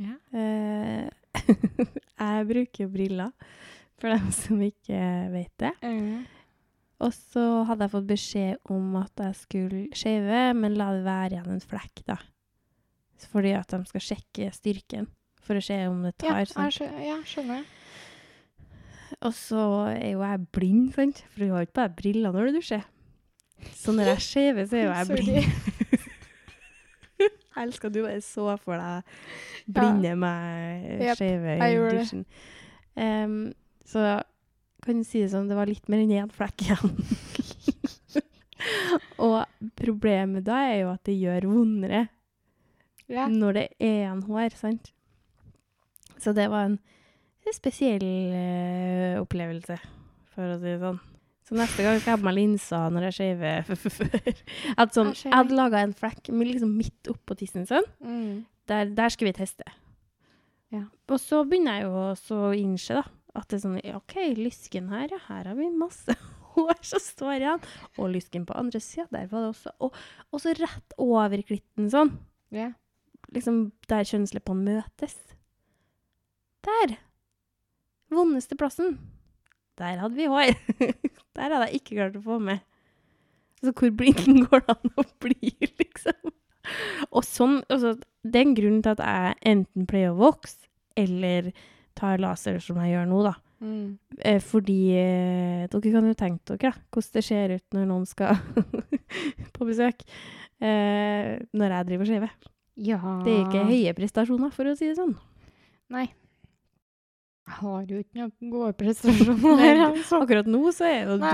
Ja. 0.00 0.14
Eh, 0.32 1.10
jeg 2.22 2.48
bruker 2.48 2.86
jo 2.86 2.88
briller, 2.94 3.32
for 4.00 4.14
dem 4.14 4.30
som 4.32 4.62
ikke 4.64 5.02
vet 5.34 5.52
det. 5.60 5.74
Mm. 5.84 6.24
Og 7.04 7.12
så 7.14 7.44
hadde 7.68 7.84
jeg 7.84 7.92
fått 7.92 8.08
beskjed 8.08 8.72
om 8.74 8.96
at 8.98 9.20
jeg 9.22 9.36
skulle 9.44 9.84
shave, 9.94 10.40
men 10.58 10.74
la 10.80 10.88
det 10.96 11.04
være 11.06 11.36
igjen 11.36 11.52
en 11.58 11.62
flekk, 11.62 12.00
da. 12.08 12.16
Fordi 13.28 13.52
at 13.58 13.70
de 13.74 13.82
skal 13.90 14.02
sjekke 14.08 14.48
styrken, 14.54 15.06
for 15.42 15.58
å 15.58 15.62
se 15.62 15.76
om 15.90 16.00
det 16.06 16.14
Ja, 16.24 16.32
tar. 16.32 16.40
jeg 16.40 16.48
skjønner. 16.54 16.74
skjø- 16.78 17.04
ja, 17.06 17.18
skjønner. 17.28 17.68
Og 19.24 19.32
så 19.34 19.60
er 19.94 20.12
jo 20.12 20.22
jeg 20.22 20.46
blind, 20.52 20.92
sant? 20.94 21.24
For 21.32 21.40
du 21.44 21.50
har 21.52 21.62
jo 21.62 21.66
ikke 21.68 21.78
bare 21.80 21.94
briller 21.96 22.32
når 22.34 22.48
du 22.50 22.58
dusjer. 22.58 22.84
Så 23.74 23.92
når 23.96 24.12
jeg 24.12 24.20
skjever, 24.22 24.66
så 24.70 24.76
er 24.78 24.84
jo 24.86 24.92
jeg 24.94 25.06
blind. 25.14 25.52
Jeg 27.58 27.66
elsker 27.66 27.88
at 27.88 27.94
du 27.96 28.02
bare 28.04 28.20
så 28.22 28.44
for 28.62 28.78
deg 28.78 29.08
blinde 29.74 30.12
meg 30.20 30.84
Jep, 31.02 31.16
skjeve 31.18 31.56
i 31.56 31.70
gjorde 31.72 31.88
det. 31.90 32.02
dusjen. 32.04 32.20
Um, 32.94 33.32
så 33.88 34.02
kan 34.84 35.00
du 35.00 35.06
si 35.08 35.24
det 35.24 35.32
sånn, 35.32 35.48
det 35.50 35.56
var 35.58 35.66
litt 35.66 35.88
mer 35.90 36.04
enn 36.04 36.12
én 36.20 36.30
flekk 36.30 36.62
igjen. 36.68 36.92
Og 39.26 39.40
problemet 39.78 40.46
da 40.46 40.60
er 40.68 40.84
jo 40.84 40.92
at 40.92 41.02
det 41.10 41.16
gjør 41.18 41.48
vondere 41.50 42.04
Ja. 43.10 43.26
når 43.26 43.58
det 43.58 43.66
er 43.82 44.04
en 44.12 44.22
hår, 44.28 44.54
sant? 44.54 44.92
Så 46.22 46.30
det 46.36 46.46
var 46.52 46.68
en 46.68 46.78
spesiell 47.56 48.04
eh, 48.04 49.14
opplevelse, 49.20 49.78
for 50.34 50.54
å 50.54 50.58
si 50.60 50.68
det 50.70 50.80
sånn. 50.82 50.98
Så 51.48 51.56
neste 51.56 51.80
gang 51.84 51.96
skal 51.96 52.10
jeg 52.12 52.18
ha 52.18 52.20
på 52.20 52.26
meg 52.28 52.36
linser 52.36 52.90
når 52.92 53.06
jeg 53.08 53.16
shaver. 53.16 53.68
At 54.82 54.92
sånn, 54.96 55.14
Jeg 55.16 55.30
jeg 55.30 55.32
hadde 55.32 55.56
laga 55.56 55.80
en 55.80 55.94
flekk 55.96 56.28
liksom 56.28 56.74
midt 56.76 57.08
oppå 57.08 57.36
tissen 57.40 57.64
sånn. 57.68 57.86
Mm. 58.04 58.42
Der, 58.68 58.90
der 58.92 59.14
skal 59.14 59.30
vi 59.30 59.36
teste. 59.38 59.64
Ja. 60.74 60.82
Og 61.08 61.16
så 61.22 61.40
begynner 61.48 61.78
jeg 61.78 61.86
jo 61.86 62.02
å 62.36 62.50
innse 62.52 62.98
da, 62.98 63.06
at 63.38 63.48
det 63.48 63.56
er 63.56 63.62
sånn, 63.64 63.78
OK, 63.96 64.18
lysken 64.36 64.90
her, 64.92 65.06
ja, 65.14 65.22
her 65.30 65.48
har 65.48 65.56
vi 65.56 65.70
masse 65.72 66.12
hår 66.52 66.76
som 66.84 67.00
står 67.00 67.38
igjen. 67.38 67.64
Og 67.96 68.12
lysken 68.12 68.44
på 68.48 68.56
andre 68.60 68.82
sida, 68.84 69.08
der 69.14 69.30
var 69.32 69.46
det 69.46 69.54
også. 69.54 69.72
Og, 69.88 69.96
og 70.28 70.44
så 70.44 70.52
rett 70.58 70.98
over 71.00 71.44
klitten 71.48 71.88
sånn 71.92 72.16
Yeah. 72.48 72.70
liksom 73.36 73.74
der 73.90 74.06
kjønnsleppene 74.08 74.64
møtes. 74.80 75.16
Der! 76.64 76.94
Vondeste 78.14 78.56
plassen. 78.58 78.96
Der 79.78 80.00
hadde 80.02 80.18
vi 80.18 80.26
hår. 80.30 80.54
der 81.38 81.54
hadde 81.54 81.68
jeg 81.68 81.82
ikke 81.82 81.98
klart 81.98 82.18
å 82.18 82.24
få 82.24 82.38
med. 82.42 82.64
Altså, 83.58 83.74
hvor 83.74 83.94
blind 83.98 84.42
går 84.48 84.64
det 84.66 84.76
an 84.76 84.94
å 84.98 85.06
bli, 85.22 85.52
liksom? 85.80 86.32
Og 87.08 87.24
sånn, 87.24 87.60
altså, 87.72 87.96
det 88.22 88.40
er 88.40 88.46
en 88.46 88.56
grunn 88.58 88.80
til 88.84 88.94
at 88.94 89.02
jeg 89.02 89.36
enten 89.54 89.86
pleier 89.88 90.14
å 90.14 90.20
vokse, 90.20 90.68
eller 90.98 91.52
tar 91.98 92.20
laser 92.22 92.58
som 92.62 92.78
jeg 92.82 92.94
gjør 92.94 93.08
nå, 93.10 93.22
da. 93.26 93.34
Mm. 93.58 93.98
Eh, 94.22 94.38
fordi 94.44 94.76
eh, 94.94 95.64
dere 95.70 95.94
kan 95.94 96.06
jo 96.06 96.18
tenke 96.18 96.54
dere 96.54 96.70
da, 96.70 96.84
hvordan 96.94 97.16
det 97.16 97.24
ser 97.26 97.54
ut 97.56 97.74
når 97.74 97.88
noen 97.90 98.06
skal 98.06 98.38
på 99.56 99.66
besøk. 99.66 100.04
Eh, 100.58 101.34
når 101.54 101.74
jeg 101.74 101.88
driver 101.90 102.10
skeive. 102.10 102.30
Ja. 102.78 103.00
Det 103.26 103.34
er 103.34 103.44
ikke 103.46 103.66
høye 103.66 103.96
prestasjoner, 103.98 104.54
for 104.54 104.70
å 104.70 104.76
si 104.78 104.90
det 104.90 104.98
sånn. 104.98 105.16
Nei. 105.94 106.06
Jeg 107.48 107.56
har 107.62 107.84
jo 107.88 107.98
ikke 108.02 108.18
noen 108.20 108.50
gode 108.52 108.74
prestasjoner 108.76 109.38
Nei, 109.56 109.68
altså. 109.86 110.18
Akkurat 110.20 110.48
nå 110.52 110.58
så 110.76 110.84
er 110.84 111.06
jo 111.08 111.14
Nei. 111.22 111.30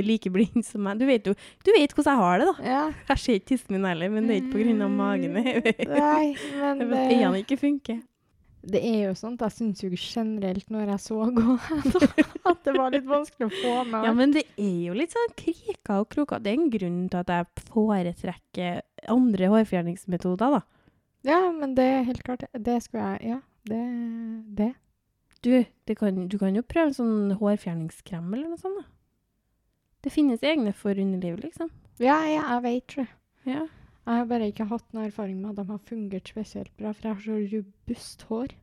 du 0.00 0.06
like 0.08 0.30
blind 0.32 0.64
som 0.64 0.80
meg. 0.86 1.00
Du 1.00 1.04
vet 1.08 1.26
jo 1.28 1.34
du 1.36 1.70
vet 1.74 1.92
hvordan 1.92 2.14
jeg 2.14 2.22
har 2.24 2.40
det, 2.40 2.46
da. 2.48 2.68
Ja. 2.72 2.84
Jeg 3.10 3.22
ser 3.24 3.36
ikke 3.36 3.50
tissen 3.52 3.76
min 3.76 3.84
heller, 3.88 4.12
men 4.14 4.30
det 4.30 4.38
er 4.38 4.46
ikke 4.46 4.86
av 4.86 4.94
magen. 4.94 5.36
Det 5.36 5.88
Nei, 5.90 6.30
men 6.56 6.80
det, 6.94 7.02
øynene 7.12 7.42
ikke 7.42 7.60
funker. 7.60 8.00
det 8.72 8.82
er 8.84 8.98
jo 9.02 9.12
at 9.12 9.44
jeg 9.44 9.56
syns 9.58 9.84
jo 9.84 9.92
generelt 9.92 10.72
når 10.72 10.94
jeg 10.94 11.04
så 11.04 11.20
gå 11.36 11.58
at 12.50 12.64
det 12.64 12.76
var 12.78 12.96
litt 12.96 13.06
vanskelig 13.12 13.50
å 13.50 13.54
få 13.58 13.76
med. 13.92 14.08
Ja, 14.08 14.16
men 14.16 14.34
det 14.38 14.46
er 14.56 14.80
jo 14.88 14.96
litt 14.96 15.14
sånn 15.14 15.36
kriker 15.36 16.00
og 16.00 16.10
kroker. 16.16 16.40
Det 16.40 16.54
er 16.54 16.60
en 16.62 16.72
grunn 16.72 16.98
til 17.12 17.20
at 17.22 17.36
jeg 17.36 17.68
foretrekker 17.68 18.82
andre 19.12 19.52
hårfjerningsmetoder, 19.52 20.58
da. 20.58 20.64
Ja, 21.28 21.40
men 21.52 21.74
det 21.76 21.84
er 21.84 22.04
helt 22.06 22.22
klart 22.24 22.44
Det 22.54 22.76
skulle 22.84 23.16
jeg 23.18 23.34
Ja, 23.34 23.40
det. 23.68 23.84
det. 24.56 24.74
Du, 25.44 25.52
det 25.86 25.94
kan, 25.98 26.24
du 26.28 26.38
kan 26.40 26.56
jo 26.56 26.64
prøve 26.66 26.90
en 26.90 26.96
sånn 26.96 27.34
hårfjerningskrem 27.38 28.32
eller 28.34 28.50
noe 28.50 28.60
sånt, 28.60 28.80
da. 28.80 28.86
Det 30.02 30.12
finnes 30.14 30.42
egne 30.46 30.72
for 30.76 30.98
underliv, 30.98 31.40
liksom. 31.42 31.70
Ja, 32.02 32.20
ja, 32.26 32.44
jeg 32.54 32.62
vet 32.64 32.94
det. 32.96 33.06
Ja. 33.48 33.64
Jeg 34.08 34.22
har 34.22 34.28
bare 34.30 34.46
ikke 34.48 34.68
hatt 34.70 34.86
noen 34.94 35.08
erfaring 35.10 35.40
med 35.42 35.52
at 35.52 35.58
de 35.60 35.72
har 35.72 35.80
fungert 35.84 36.30
spesielt 36.30 36.70
bra, 36.78 36.94
for 36.94 37.08
jeg 37.08 37.16
har 37.16 37.24
så 37.26 37.38
robust 37.56 38.22
hår. 38.30 38.54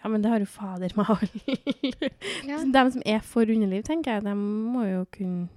Ja, 0.00 0.08
men 0.08 0.22
det 0.24 0.30
har 0.32 0.42
jo 0.42 0.48
fader 0.50 0.92
meg 0.98 1.14
alle. 1.14 1.56
Ja. 2.50 2.58
De 2.64 2.82
som 2.94 3.02
er 3.06 3.22
for 3.24 3.48
underliv, 3.48 3.82
tenker 3.86 4.16
jeg, 4.18 4.24
de 4.26 4.34
må 4.36 4.84
jo 4.88 5.02
kunne 5.12 5.48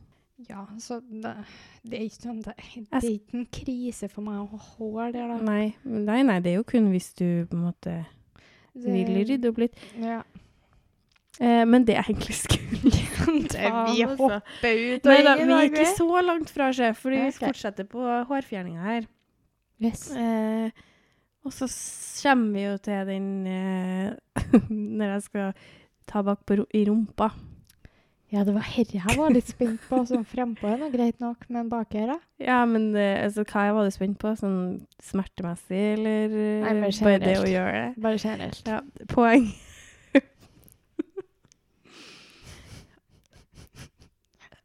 Ja, 0.50 0.66
så 0.82 1.00
det, 1.08 1.32
det 1.88 2.00
er 2.00 2.06
ikke 2.08 2.26
sånn 2.26 2.42
det, 2.44 2.54
det 2.60 3.00
er 3.00 3.06
ikke 3.08 3.38
en 3.40 3.46
krise 3.56 4.10
for 4.12 4.26
meg 4.26 4.42
å 4.42 4.48
ha 4.52 4.60
hår 4.74 5.14
der, 5.16 5.32
da. 5.32 5.38
Nei, 5.48 5.74
nei, 5.88 6.20
nei, 6.28 6.38
det 6.44 6.52
er 6.54 6.58
jo 6.60 6.66
kun 6.68 6.90
hvis 6.92 7.14
du 7.20 7.26
på 7.48 7.58
en 7.58 7.66
måte 7.70 7.98
vil 8.74 9.14
rydde 9.24 9.52
opp 9.54 9.62
litt. 9.64 9.80
Ja. 10.02 10.22
Eh, 11.42 11.64
men 11.66 11.86
det 11.88 11.96
jeg 11.98 12.14
egentlig 12.14 12.36
skulle 12.38 12.72
Det, 13.54 13.70
vi 13.90 14.04
altså. 14.04 14.18
hopper 14.20 14.80
ut 14.80 15.08
Nei 15.08 15.16
og 15.18 15.26
da, 15.26 15.34
inn 15.40 15.50
i 15.50 15.54
vi 15.54 15.56
er 15.56 15.70
ikke 15.72 15.92
så 15.98 16.22
langt 16.22 16.52
fra, 16.54 16.68
sjef, 16.76 17.00
fordi 17.02 17.22
vi 17.24 17.32
fortsetter 17.38 17.88
på 17.90 18.04
hårfjerninga 18.30 18.84
her. 18.86 19.08
Yes. 19.82 20.10
Eh, 20.14 20.70
og 21.44 21.56
så 21.56 21.68
kommer 22.22 22.54
vi 22.54 22.68
jo 22.68 22.76
til 22.84 23.10
den 23.10 23.32
eh, 23.50 24.44
Når 25.00 25.16
jeg 25.16 25.26
skal 25.30 25.66
ta 26.08 26.22
bak 26.24 26.44
på 26.46 26.60
i 26.76 26.84
rumpa. 26.90 27.32
Ja, 28.34 28.42
det 28.44 28.56
var 28.56 28.66
herre 28.66 28.98
jeg 28.98 29.18
var 29.18 29.34
litt 29.34 29.50
spent 29.52 29.84
på. 29.86 30.00
Sånn 30.10 30.26
frempå 30.26 30.66
er 30.72 30.80
nå 30.82 30.88
greit 30.94 31.20
nok, 31.22 31.46
men 31.54 31.68
bakøra? 31.70 32.16
Ja, 32.42 32.64
men 32.66 32.92
eh, 32.98 33.22
altså, 33.28 33.46
hva 33.46 33.68
var 33.78 33.86
du 33.86 33.94
spent 33.94 34.18
på? 34.22 34.32
Sånn 34.40 34.58
smertemessig, 35.06 35.84
eller 36.00 36.34
eh, 36.34 36.64
Nei, 36.66 36.74
bare 36.82 37.06
bare 37.06 37.22
det 37.22 37.36
å 37.44 37.46
gjøre 37.52 37.76
det? 37.78 38.02
Bare 38.02 38.22
generelt. 38.24 38.66
Ja, 38.70 38.82
poeng. 39.14 39.52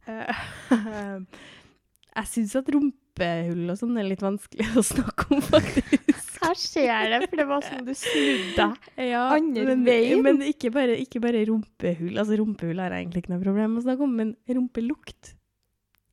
jeg 2.19 2.29
syns 2.33 2.55
at 2.59 2.71
rumpehull 2.75 3.73
og 3.73 3.79
sånn 3.81 3.99
er 4.01 4.09
litt 4.09 4.25
vanskelig 4.25 4.67
å 4.79 4.85
snakke 4.87 5.29
om, 5.35 5.43
faktisk. 5.45 6.25
Jeg 6.39 6.61
ser 6.63 7.11
det, 7.13 7.21
for 7.27 7.41
det 7.41 7.47
var 7.51 7.65
sånn 7.67 7.87
du 7.87 7.95
snudde. 7.99 8.69
Ja, 9.09 9.25
Andre 9.35 9.65
men, 9.69 9.85
veien. 9.87 10.23
men 10.25 10.37
ikke, 10.47 10.71
bare, 10.75 10.95
ikke 11.03 11.23
bare 11.23 11.45
rumpehull. 11.49 12.15
Altså, 12.15 12.39
rumpehull 12.41 12.81
har 12.83 12.95
jeg 12.95 13.07
egentlig 13.07 13.25
ikke 13.25 13.35
noe 13.35 13.45
problem 13.45 13.75
med 13.75 13.83
å 13.83 13.87
snakke 13.89 14.07
om, 14.07 14.17
men 14.23 14.35
rumpelukt. 14.59 15.35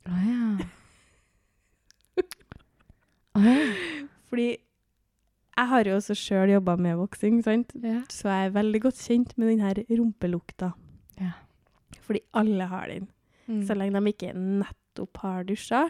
Å 0.06 0.22
ja. 0.26 0.44
Å 3.36 3.38
ja. 3.46 3.58
Fordi 4.32 4.50
jeg 5.56 5.72
har 5.72 5.88
jo 5.88 5.96
også 5.96 6.16
sjøl 6.20 6.52
jobba 6.52 6.74
med 6.76 6.98
voksing, 7.00 7.38
sant? 7.46 7.70
ja. 7.80 8.02
så 8.12 8.28
jeg 8.28 8.50
er 8.50 8.56
veldig 8.58 8.80
godt 8.84 9.00
kjent 9.00 9.32
med 9.40 9.54
den 9.54 9.62
her 9.64 9.80
rumpelukta. 9.88 10.74
Ja. 11.22 11.32
Fordi 12.04 12.20
alle 12.36 12.68
har 12.68 12.92
den. 12.92 13.06
Mm. 13.48 13.62
Så 13.68 13.78
lenge 13.78 14.00
de 14.02 14.12
ikke 14.16 14.34
nettopp 14.36 15.24
har 15.26 15.44
dusja, 15.48 15.86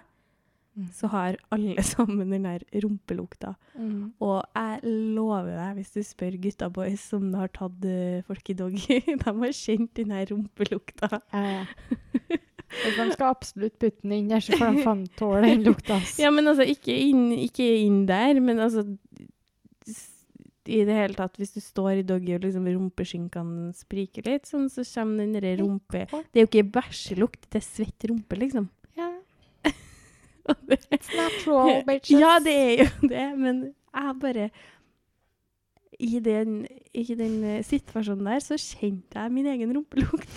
Mm. 0.76 0.90
så 0.92 1.08
har 1.08 1.38
alle 1.56 1.84
sammen 1.88 2.34
den 2.34 2.44
der 2.44 2.60
rumpelukta. 2.84 3.54
Mm. 3.80 4.10
Og 4.20 4.42
jeg 4.58 4.80
lover 5.16 5.54
deg, 5.56 5.78
hvis 5.78 5.94
du 5.94 6.02
spør 6.04 6.36
gutta 6.44 6.68
boys 6.68 7.00
som 7.14 7.30
har 7.40 7.48
tatt 7.56 7.86
uh, 7.88 8.20
folk 8.28 8.52
i 8.52 8.56
doggy, 8.60 8.98
de 9.08 9.16
har 9.24 9.54
kjent 9.56 9.94
den 9.96 10.12
her 10.12 10.26
rumpelukta. 10.34 11.22
Ja, 11.32 11.46
ja. 11.62 11.64
De 12.76 13.06
skal 13.14 13.30
absolutt 13.30 13.78
putte 13.80 14.02
den 14.04 14.12
inn 14.18 14.28
der, 14.28 14.42
så 14.44 14.58
får 14.60 14.74
de 14.76 14.84
faen 14.84 15.04
tåle 15.16 15.48
den 15.48 15.64
lukta. 15.64 15.96
Ja, 16.20 16.28
men 16.34 16.50
altså, 16.50 16.66
ikke 16.68 16.92
inn, 16.92 17.30
ikke 17.46 17.64
inn 17.86 18.02
der, 18.10 18.42
men 18.44 18.60
altså 18.60 18.84
i 20.72 20.82
det 20.88 20.96
hele 20.98 21.14
tatt, 21.18 21.36
hvis 21.40 21.54
du 21.56 21.60
står 21.64 22.00
i 22.02 22.06
doggy 22.08 22.36
og 22.38 22.44
liksom 22.46 22.66
rumpeskinkene 22.68 23.72
spriker 23.78 24.26
litt, 24.28 24.48
sånn, 24.50 24.68
så 24.72 24.84
kommer 24.88 25.24
den 25.24 25.34
derre 25.38 25.56
rumpe... 25.62 26.06
Det 26.12 26.40
er 26.42 26.46
jo 26.46 26.50
ikke 26.50 26.64
bæsjelukt, 26.80 27.48
det 27.54 27.60
er 27.62 27.66
svett 27.68 28.08
rumpe, 28.10 28.38
liksom. 28.42 28.70
Ja. 28.98 29.12
Det- 30.70 30.82
It's 30.94 31.10
natural, 31.18 31.84
bitches. 31.88 32.20
Ja, 32.22 32.36
det 32.44 32.54
er 32.56 32.72
jo 32.84 32.88
det, 33.14 33.26
men 33.42 33.62
jeg 33.96 34.16
bare 34.22 34.50
I 36.00 36.20
den, 36.20 36.58
i 36.94 37.06
den 37.16 37.38
eh, 37.48 37.62
situasjonen 37.64 38.28
der 38.28 38.42
så 38.44 38.58
kjente 38.60 39.16
jeg 39.22 39.32
min 39.32 39.48
egen 39.54 39.72
rumpelukt. 39.78 40.30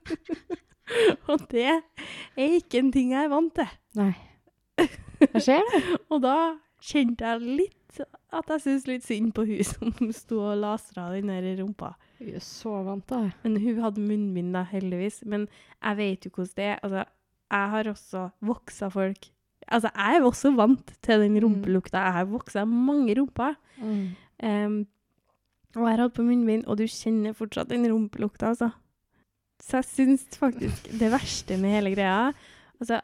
og 1.30 1.42
det 1.50 1.64
er 1.66 2.54
ikke 2.60 2.78
en 2.80 2.92
ting 2.94 3.12
jeg 3.14 3.24
er 3.26 3.32
vant 3.32 3.54
til. 3.58 3.70
Nei. 3.98 4.12
Jeg 5.20 5.42
ser 5.44 5.66
det. 5.74 5.82
Og 6.08 6.22
da 6.24 6.36
kjente 6.80 7.26
jeg 7.28 7.42
litt 7.60 7.76
at 7.98 8.50
jeg 8.54 8.60
syntes 8.62 8.86
litt 8.86 9.04
synd 9.06 9.32
på 9.34 9.44
hun 9.48 9.64
som 9.72 10.12
sto 10.14 10.38
og 10.52 10.58
lasra 10.62 11.08
den 11.14 11.28
der 11.32 11.48
rumpa. 11.62 11.94
Hun 12.20 12.28
er 12.36 12.44
så 12.44 12.76
vant 12.86 13.06
til. 13.10 13.32
Men 13.42 13.56
hun 13.64 13.80
hadde 13.82 14.00
munnbind, 14.04 14.52
da, 14.54 14.62
heldigvis. 14.70 15.22
Men 15.26 15.48
jeg 15.82 15.96
vet 15.96 16.24
jo 16.24 16.30
hvordan 16.36 16.54
det 16.56 16.64
er. 16.68 16.78
Altså, 16.86 17.04
jeg 17.50 17.70
har 17.74 17.84
også 17.96 18.30
voksa 18.46 18.88
folk 18.94 19.30
Altså, 19.70 19.90
jeg 19.94 20.16
er 20.16 20.24
også 20.24 20.50
vant 20.56 20.88
til 21.04 21.20
den 21.20 21.34
Mm. 21.36 21.42
rumpelukta. 21.44 21.98
Jeg 22.02 22.12
har 22.12 22.24
voksa 22.26 22.64
mange 22.66 23.14
rumper. 23.20 23.54
Em, 24.42 24.86
og 25.76 25.82
jeg 25.84 25.90
har 25.96 26.00
hatt 26.02 26.14
på 26.16 26.22
munnbind, 26.26 26.64
og 26.66 26.78
du 26.78 26.84
kjenner 26.90 27.32
fortsatt 27.36 27.68
den 27.68 27.84
rumpelukta, 27.86 28.48
altså. 28.48 28.70
Så 29.62 29.76
jeg 29.76 29.84
syns 29.84 30.24
faktisk 30.40 30.88
det 30.98 31.10
verste 31.12 31.56
med 31.60 31.70
hele 31.76 31.92
greia 31.94 32.32
Altså, 32.80 33.00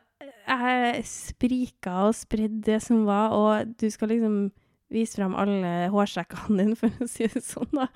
jeg 0.49 1.05
sprika 1.05 1.91
og 2.09 2.15
spredde 2.17 2.63
det 2.65 2.81
som 2.83 3.05
var, 3.07 3.31
og 3.37 3.75
du 3.79 3.87
skal 3.91 4.09
liksom 4.09 4.51
vise 4.93 5.19
fram 5.19 5.35
alle 5.39 5.89
hårsekkene 5.93 6.61
dine, 6.61 6.79
for 6.79 7.03
å 7.03 7.09
si 7.11 7.29
det 7.31 7.43
sånn, 7.45 7.73
da. 7.75 7.89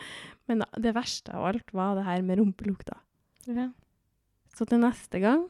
Men 0.50 0.64
det 0.82 0.94
verste 0.96 1.34
av 1.36 1.46
alt 1.52 1.74
var 1.76 1.96
det 1.98 2.06
her 2.08 2.24
med 2.26 2.40
rumpelukta. 2.40 2.98
Ja. 3.48 3.70
Så 4.56 4.66
til 4.68 4.82
neste 4.82 5.20
gang 5.22 5.46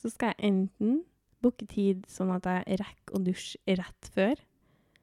så 0.00 0.08
skal 0.12 0.32
jeg 0.32 0.52
enten 0.52 1.00
booke 1.44 1.66
tid 1.68 2.04
sånn 2.08 2.32
at 2.32 2.46
jeg 2.48 2.80
rekker 2.80 3.16
å 3.16 3.24
dusje 3.24 3.76
rett 3.80 4.12
før. 4.14 4.36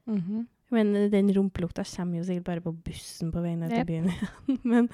Mhm. 0.10 0.46
Men 0.74 0.92
den 1.12 1.32
rumpelukta 1.32 1.86
kommer 1.88 2.20
jo 2.20 2.26
sikkert 2.28 2.48
bare 2.48 2.63
på 2.66 2.74
bussen 2.84 3.30
på 3.32 3.40
vei 3.44 3.54
ned 3.56 3.72
til 3.72 3.84
yep. 3.84 3.88
byen 3.88 4.10
igjen. 4.12 4.58
Men 4.72 4.90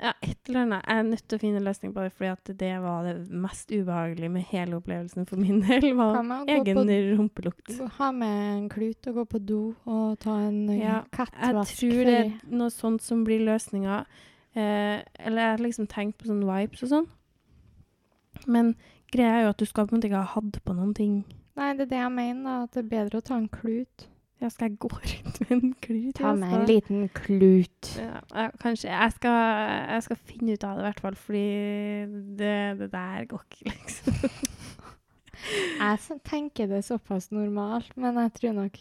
ja, 0.00 0.12
et 0.24 0.48
eller 0.48 0.60
annet. 0.62 0.84
Jeg 0.86 0.98
er 0.98 1.08
nødt 1.10 1.24
til 1.28 1.36
å 1.36 1.40
finne 1.42 1.60
en 1.60 1.66
løsning 1.66 1.92
på 1.92 2.04
det, 2.04 2.12
fordi 2.16 2.54
det 2.62 2.70
var 2.80 3.04
det 3.04 3.14
mest 3.42 3.72
ubehagelige 3.72 4.32
med 4.32 4.46
hele 4.48 4.78
opplevelsen 4.78 5.26
for 5.28 5.40
min 5.40 5.60
del. 5.66 5.90
Var 5.98 6.20
egen 6.48 6.78
på 6.78 6.84
rumpelukt. 7.18 7.74
Ha 7.98 8.10
med 8.16 8.38
en 8.54 8.68
klut 8.72 9.10
og 9.10 9.18
gå 9.20 9.24
på 9.34 9.42
do 9.44 9.60
og 9.84 10.18
ta 10.22 10.38
en 10.46 10.62
ja, 10.72 11.02
Ja, 11.12 11.26
Jeg 11.52 11.66
tror 11.74 12.04
det 12.08 12.16
er 12.16 12.32
noe 12.48 12.72
sånt 12.72 13.04
som 13.04 13.26
blir 13.28 13.44
løsninga. 13.44 14.04
Eh, 14.56 15.02
eller 15.20 15.42
jeg 15.42 15.50
har 15.50 15.64
liksom 15.66 15.90
tenkt 15.90 16.18
på 16.18 16.30
sånn 16.30 16.46
vibes 16.48 16.86
og 16.86 16.94
sånn. 16.94 17.10
Men 18.46 18.72
greia 19.12 19.36
er 19.36 19.44
jo 19.44 19.52
at 19.52 19.60
du 19.60 19.68
skal 19.68 19.86
på 19.86 19.94
en 19.94 20.00
måte 20.00 20.08
ikke 20.08 20.24
ha 20.24 20.34
hatt 20.38 20.62
på 20.64 20.76
noen 20.78 20.94
ting. 20.96 21.20
Nei, 21.60 21.74
det 21.76 21.88
er 21.88 21.92
det 21.92 22.00
jeg 22.00 22.14
mener, 22.16 22.64
at 22.64 22.72
det 22.72 22.86
er 22.86 22.90
bedre 22.94 23.20
å 23.20 23.26
ta 23.26 23.36
en 23.36 23.50
klut. 23.52 24.06
Ja, 24.40 24.48
skal 24.48 24.70
jeg 24.70 24.78
gå 24.80 24.88
rundt 24.88 25.40
med 25.40 25.50
en 25.52 25.74
klut? 25.84 26.14
Ta 26.16 26.30
med 26.34 26.52
en 26.56 26.62
liten 26.68 27.08
klut. 27.12 27.90
Ja, 28.00 28.46
kanskje. 28.62 28.88
Jeg 28.88 29.12
skal, 29.18 29.36
jeg 29.92 30.02
skal 30.06 30.16
finne 30.30 30.54
ut 30.56 30.64
av 30.64 30.78
det, 30.78 30.80
i 30.80 30.86
hvert 30.88 31.02
fall, 31.04 31.18
fordi 31.20 31.42
det, 32.38 32.54
det 32.80 32.88
der 32.94 33.26
går 33.28 33.42
ikke, 33.50 33.74
liksom. 33.74 34.16
Jeg 35.80 36.18
tenker 36.28 36.66
det 36.68 36.76
er 36.82 36.84
såpass 36.84 37.30
normalt, 37.32 37.94
men 37.96 38.18
jeg 38.20 38.32
tror 38.36 38.52
nok 38.58 38.74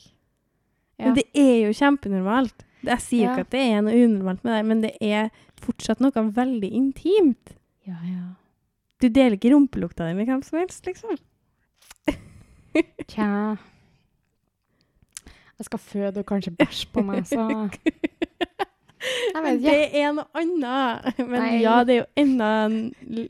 Ja. 1.00 1.06
Men 1.06 1.14
det 1.16 1.24
er 1.40 1.54
jo 1.64 1.70
kjempenormalt. 1.72 2.66
Jeg 2.84 3.00
sier 3.04 3.22
Ja. 3.30 3.32
ikke 3.32 3.46
at 3.48 3.52
det 3.54 3.62
er 3.64 3.82
noe 3.86 3.96
unormalt 4.04 4.44
med 4.44 4.52
det, 4.58 4.66
men 4.68 4.82
det 4.84 4.92
er 5.00 5.30
fortsatt 5.64 6.02
noe 6.04 6.12
veldig 6.36 6.72
intimt. 6.76 7.54
Ja, 7.88 7.96
ja. 8.04 8.26
Du 9.00 9.08
deler 9.08 9.38
ikke 9.38 9.54
rumpelukta 9.54 10.10
di 10.10 10.18
med 10.18 10.28
hvem 10.28 10.44
som 10.44 10.60
helst, 10.60 10.84
liksom. 10.88 11.16
Tja 13.08 13.56
Jeg 15.60 15.68
skal 15.68 15.80
føde 15.84 16.22
og 16.24 16.26
kanskje 16.30 16.54
bæsje 16.56 16.88
på 16.94 17.04
meg, 17.04 17.26
så 17.28 17.46
Men 19.40 19.60
det 19.64 19.76
er 19.96 20.12
noe 20.12 20.28
annet. 20.36 21.20
Men 21.20 21.40
Nei. 21.40 21.62
ja, 21.64 21.78
det 21.88 21.94
er 21.96 22.00
jo 22.02 22.08
enda, 22.20 22.50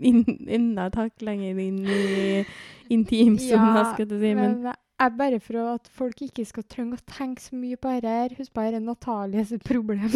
inn- 0.10 0.48
enda 0.50 0.88
et 0.90 0.98
hakk 0.98 1.22
lenger 1.26 1.60
inn 1.62 1.84
i 1.86 2.46
intimsona, 2.90 3.84
skal 3.94 4.08
du 4.10 4.16
si. 4.18 4.32
Men 4.34 4.56
men 4.64 4.74
jeg 5.00 5.14
bare 5.16 5.38
for 5.40 5.60
at 5.76 5.86
folk 5.96 6.22
ikke 6.26 6.44
skal 6.50 6.66
trenge 6.68 6.98
å 6.98 7.04
tenke 7.08 7.40
så 7.44 7.56
mye 7.56 7.78
på 7.80 7.94
dette. 8.02 8.36
Husk 8.40 8.52
bare 8.58 8.82
Natalies 8.84 9.54
problem. 9.64 10.10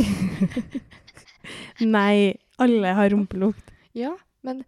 nei, 1.95 2.33
alle 2.61 2.93
har 2.97 3.13
rumpelukt. 3.13 3.71
ja, 3.97 4.13
men 4.43 4.63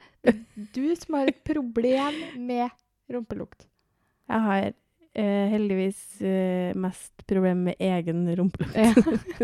du 0.78 0.86
som 0.96 1.18
har 1.20 1.28
et 1.34 1.42
problem 1.48 2.22
med 2.48 2.70
rumpelukt. 3.12 3.66
Jeg 4.30 4.42
har 4.48 4.70
eh, 5.16 5.48
heldigvis 5.52 6.02
eh, 6.22 6.76
mest 6.78 7.26
problem 7.30 7.66
med 7.70 7.82
egen 7.82 8.26
rumpelukt. 8.38 8.76
Ja, 8.76 8.94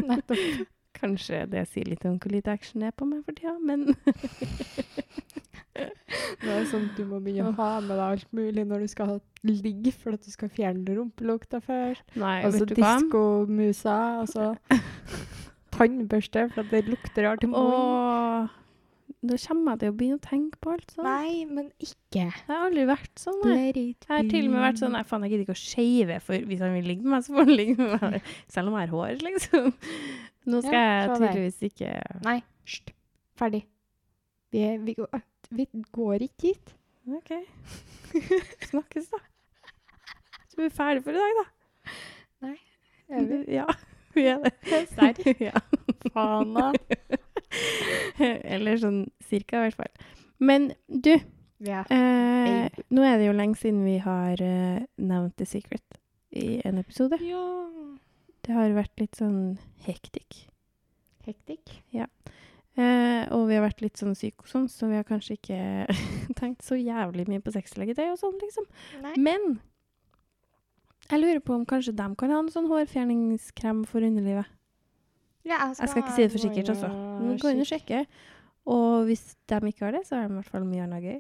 nettopp. 0.12 0.67
Kanskje 1.01 1.45
det 1.49 1.63
sier 1.71 1.88
litt 1.88 2.03
om 2.05 2.17
hvor 2.21 2.29
lite 2.36 2.51
action 2.53 2.84
er 2.86 2.91
på 2.93 3.07
meg 3.07 3.23
for 3.25 3.34
tida, 3.34 3.55
men 3.63 3.88
Det 6.41 6.51
er 6.51 6.65
sånn 6.67 6.89
du 6.97 7.05
må 7.07 7.19
begynne 7.23 7.53
å 7.53 7.55
ha 7.57 7.69
med 7.81 7.95
deg 7.95 8.01
alt 8.03 8.27
mulig 8.36 8.65
når 8.67 8.84
du 8.84 8.89
skal 8.91 9.13
ligge, 9.47 9.93
for 9.95 10.17
at 10.17 10.25
du 10.25 10.31
skal 10.34 10.51
fjerne 10.51 10.95
rumpelukta 10.97 11.62
før. 11.63 11.95
Nei, 12.19 12.41
Og 12.45 12.51
så 12.53 12.65
vet 12.65 12.73
du 12.73 12.81
hva? 12.81 12.95
diskomusa, 12.99 13.97
og 14.21 14.27
så 14.29 14.49
tannbørste, 15.77 16.49
for 16.51 16.65
at 16.65 16.73
det 16.75 16.84
lukter 16.91 17.25
rart 17.29 17.45
i 17.47 17.49
munnen. 17.49 18.51
Da 19.21 19.36
kommer 19.38 19.75
jeg 19.75 19.79
til 19.84 19.91
å 19.91 19.95
begynne 19.99 20.17
å 20.17 20.21
tenke 20.25 20.57
på 20.57 20.71
alt 20.73 20.93
sånt. 20.95 21.05
Nei, 21.05 21.43
men 21.45 21.67
ikke. 21.77 22.23
Jeg 22.23 22.45
har 22.47 22.63
aldri 22.65 22.86
vært 22.89 23.21
sånn. 23.21 23.43
Jeg. 23.45 23.73
Jeg 23.75 24.07
har 24.10 24.29
til 24.31 24.47
og 24.47 24.55
med 24.55 24.63
vært 24.65 24.79
sånn 24.81 24.95
Nei, 24.97 25.03
faen, 25.05 25.25
jeg 25.27 25.34
gidder 25.36 25.43
ikke 25.45 25.53
å 25.53 25.62
shave, 25.62 26.17
for 26.25 26.47
hvis 26.49 26.63
han 26.65 26.73
vil 26.73 26.89
ligge 26.89 27.05
med 27.05 27.13
meg, 27.13 27.27
så 27.27 27.36
får 27.36 27.45
han 27.45 27.53
ligge 27.60 27.75
med 27.77 28.01
meg. 28.01 28.31
Selv 28.49 28.71
om 28.71 28.79
jeg 28.79 28.89
har 28.89 28.95
hår, 28.95 29.21
liksom. 29.27 29.69
Nå 30.49 30.63
skal 30.65 30.73
Ja, 30.73 30.81
jeg 30.89 31.13
tydeligvis 31.21 31.62
ikke 31.69 31.93
Nei, 32.25 32.36
hysj. 32.65 32.93
Ferdig. 33.38 33.62
Vi, 34.51 34.65
vi, 34.89 34.97
går, 34.97 35.23
vi 35.53 35.67
går 36.01 36.25
ikke 36.25 36.49
hit. 36.55 36.73
OK. 37.21 37.31
Snakkes, 38.71 39.12
da. 39.13 39.21
Så 40.49 40.60
er 40.60 40.65
vi 40.65 40.73
ferdige 40.81 41.05
for 41.05 41.13
i 41.13 41.21
dag, 41.21 41.43
da. 41.43 41.45
Er 43.12 43.27
vi? 43.29 43.43
Ja, 43.53 43.67
vi 44.17 44.25
er 44.34 44.41
det. 44.43 44.55
Serr? 44.95 45.21
Ja. 45.45 45.62
Faen, 46.10 46.57
da. 46.57 46.71
Eller 48.55 48.77
sånn 48.81 49.03
cirka, 49.29 49.59
i 49.61 49.69
hvert 49.69 49.79
fall. 49.79 49.93
Men 50.41 50.71
du, 50.87 51.13
Ja. 51.61 51.83
eh, 51.93 52.69
nå 52.89 53.03
er 53.05 53.17
det 53.21 53.27
jo 53.27 53.35
lenge 53.37 53.59
siden 53.59 53.83
vi 53.85 53.97
har 54.01 54.41
eh, 54.41 54.81
nevnt 54.97 55.35
The 55.37 55.45
Secret 55.45 55.99
i 56.33 56.61
en 56.65 56.77
episode. 56.81 57.19
ja. 57.21 57.47
Det 58.41 58.55
har 58.57 58.71
vært 58.73 58.97
litt 58.97 59.13
sånn 59.19 59.59
hektikk. 59.85 60.47
Hektikk. 61.27 61.75
Eh, 61.93 63.27
og 63.29 63.43
vi 63.49 63.53
har 63.53 63.61
vært 63.67 63.83
litt 63.83 63.99
sånn 64.01 64.15
syke 64.17 64.41
og 64.41 64.49
sånn, 64.49 64.65
så 64.71 64.87
vi 64.89 64.95
har 64.97 65.05
kanskje 65.05 65.35
ikke 65.37 65.59
tenkt 66.39 66.65
så 66.65 66.73
jævlig 66.79 67.27
mye 67.29 67.43
på 67.45 67.53
sexlegetøy 67.53 68.07
og 68.09 68.17
sånn, 68.17 68.39
liksom. 68.41 68.65
Nei. 69.03 69.13
Men 69.21 69.59
jeg 71.11 71.21
lurer 71.21 71.41
på 71.45 71.53
om 71.53 71.67
kanskje 71.69 71.93
de 71.99 72.07
kan 72.17 72.33
ha 72.33 72.39
en 72.41 72.49
sånn 72.49 72.69
hårfjerningskrem 72.71 73.83
for 73.85 74.01
underlivet. 74.07 74.49
Ja, 75.47 75.71
Jeg 75.73 75.89
skal 75.89 76.04
ikke 76.04 76.15
si 76.15 76.25
det 76.25 76.32
for 76.34 76.43
sikkert, 76.43 76.69
altså. 76.75 76.91
Men 77.21 77.39
kan 77.41 77.60
og 77.63 77.67
sjekke. 77.69 78.06
Og 78.69 79.08
hvis 79.08 79.23
de 79.49 79.58
ikke 79.67 79.86
har 79.88 79.95
det, 79.95 80.04
så 80.06 80.15
er 80.15 80.27
det 80.27 80.36
i 80.36 80.38
hvert 80.38 80.51
fall 80.54 80.65
mye 80.69 80.84
annet 80.86 81.01
gøy. 81.04 81.17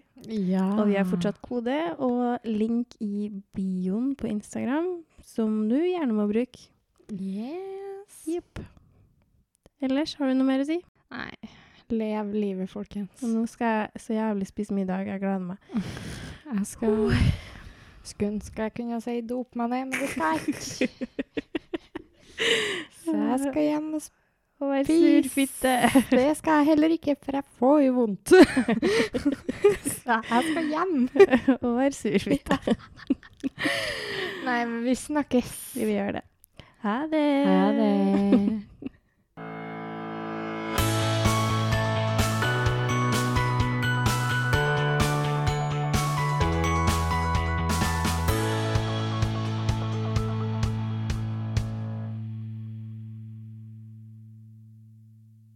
Ja. 0.51 0.67
Og 0.77 0.91
vi 0.91 0.97
har 0.99 1.07
fortsatt 1.09 1.41
kode 1.41 1.77
og 1.97 2.45
link 2.45 2.93
i 3.01 3.31
bioen 3.57 4.13
på 4.15 4.29
Instagram, 4.29 4.91
som 5.25 5.63
du 5.69 5.79
gjerne 5.79 6.13
må 6.13 6.27
bruke. 6.29 6.67
Yes. 7.09 8.21
Jepp. 8.29 8.61
Ellers, 9.81 10.13
har 10.19 10.29
du 10.29 10.37
noe 10.37 10.45
mer 10.45 10.61
å 10.61 10.67
si? 10.69 10.77
Nei. 11.11 11.33
Lev 11.91 12.29
livet, 12.37 12.69
folkens. 12.71 13.23
Og 13.25 13.33
nå 13.33 13.41
skal 13.49 13.73
jeg 13.73 14.03
så 14.05 14.13
jævlig 14.15 14.47
spise 14.47 14.75
middag. 14.77 15.09
Jeg 15.09 15.23
gleder 15.23 15.41
meg. 15.43 15.57
Jeg 16.51 16.67
skal 16.67 17.13
Skulle 18.03 18.31
ønske 18.33 18.65
jeg 18.65 18.73
kunne 18.75 18.97
si 18.99 19.13
dop 19.23 19.55
meg 19.55 19.69
ned, 19.71 19.91
men 19.91 20.01
det 20.01 20.09
skal 20.11 20.35
jeg 20.35 20.55
ikke. 20.89 21.07
Så 23.11 23.21
jeg 23.27 23.39
skal 23.45 23.63
hjem 23.67 23.93
og 23.97 24.01
spise. 25.27 25.73
Det 26.11 26.25
skal 26.37 26.59
jeg 26.61 26.65
heller 26.71 26.93
ikke, 26.95 27.15
for 27.23 27.37
jeg 27.39 27.45
får 27.59 27.77
jo 27.85 27.93
vondt. 27.97 28.33
Så 30.01 30.17
jeg 30.29 30.43
skal 30.51 30.67
hjem. 30.71 30.97
og 31.61 31.77
være 31.79 31.95
surfitte. 31.97 32.57
Nei, 34.45 34.59
men 34.65 34.83
vi 34.85 34.95
snakkes. 34.97 35.51
Vi 35.77 35.89
gjør 35.95 36.19
det. 36.19 36.25
Ha 36.85 36.97
det. 37.11 37.25
Ha 37.45 37.65
det. 37.77 38.90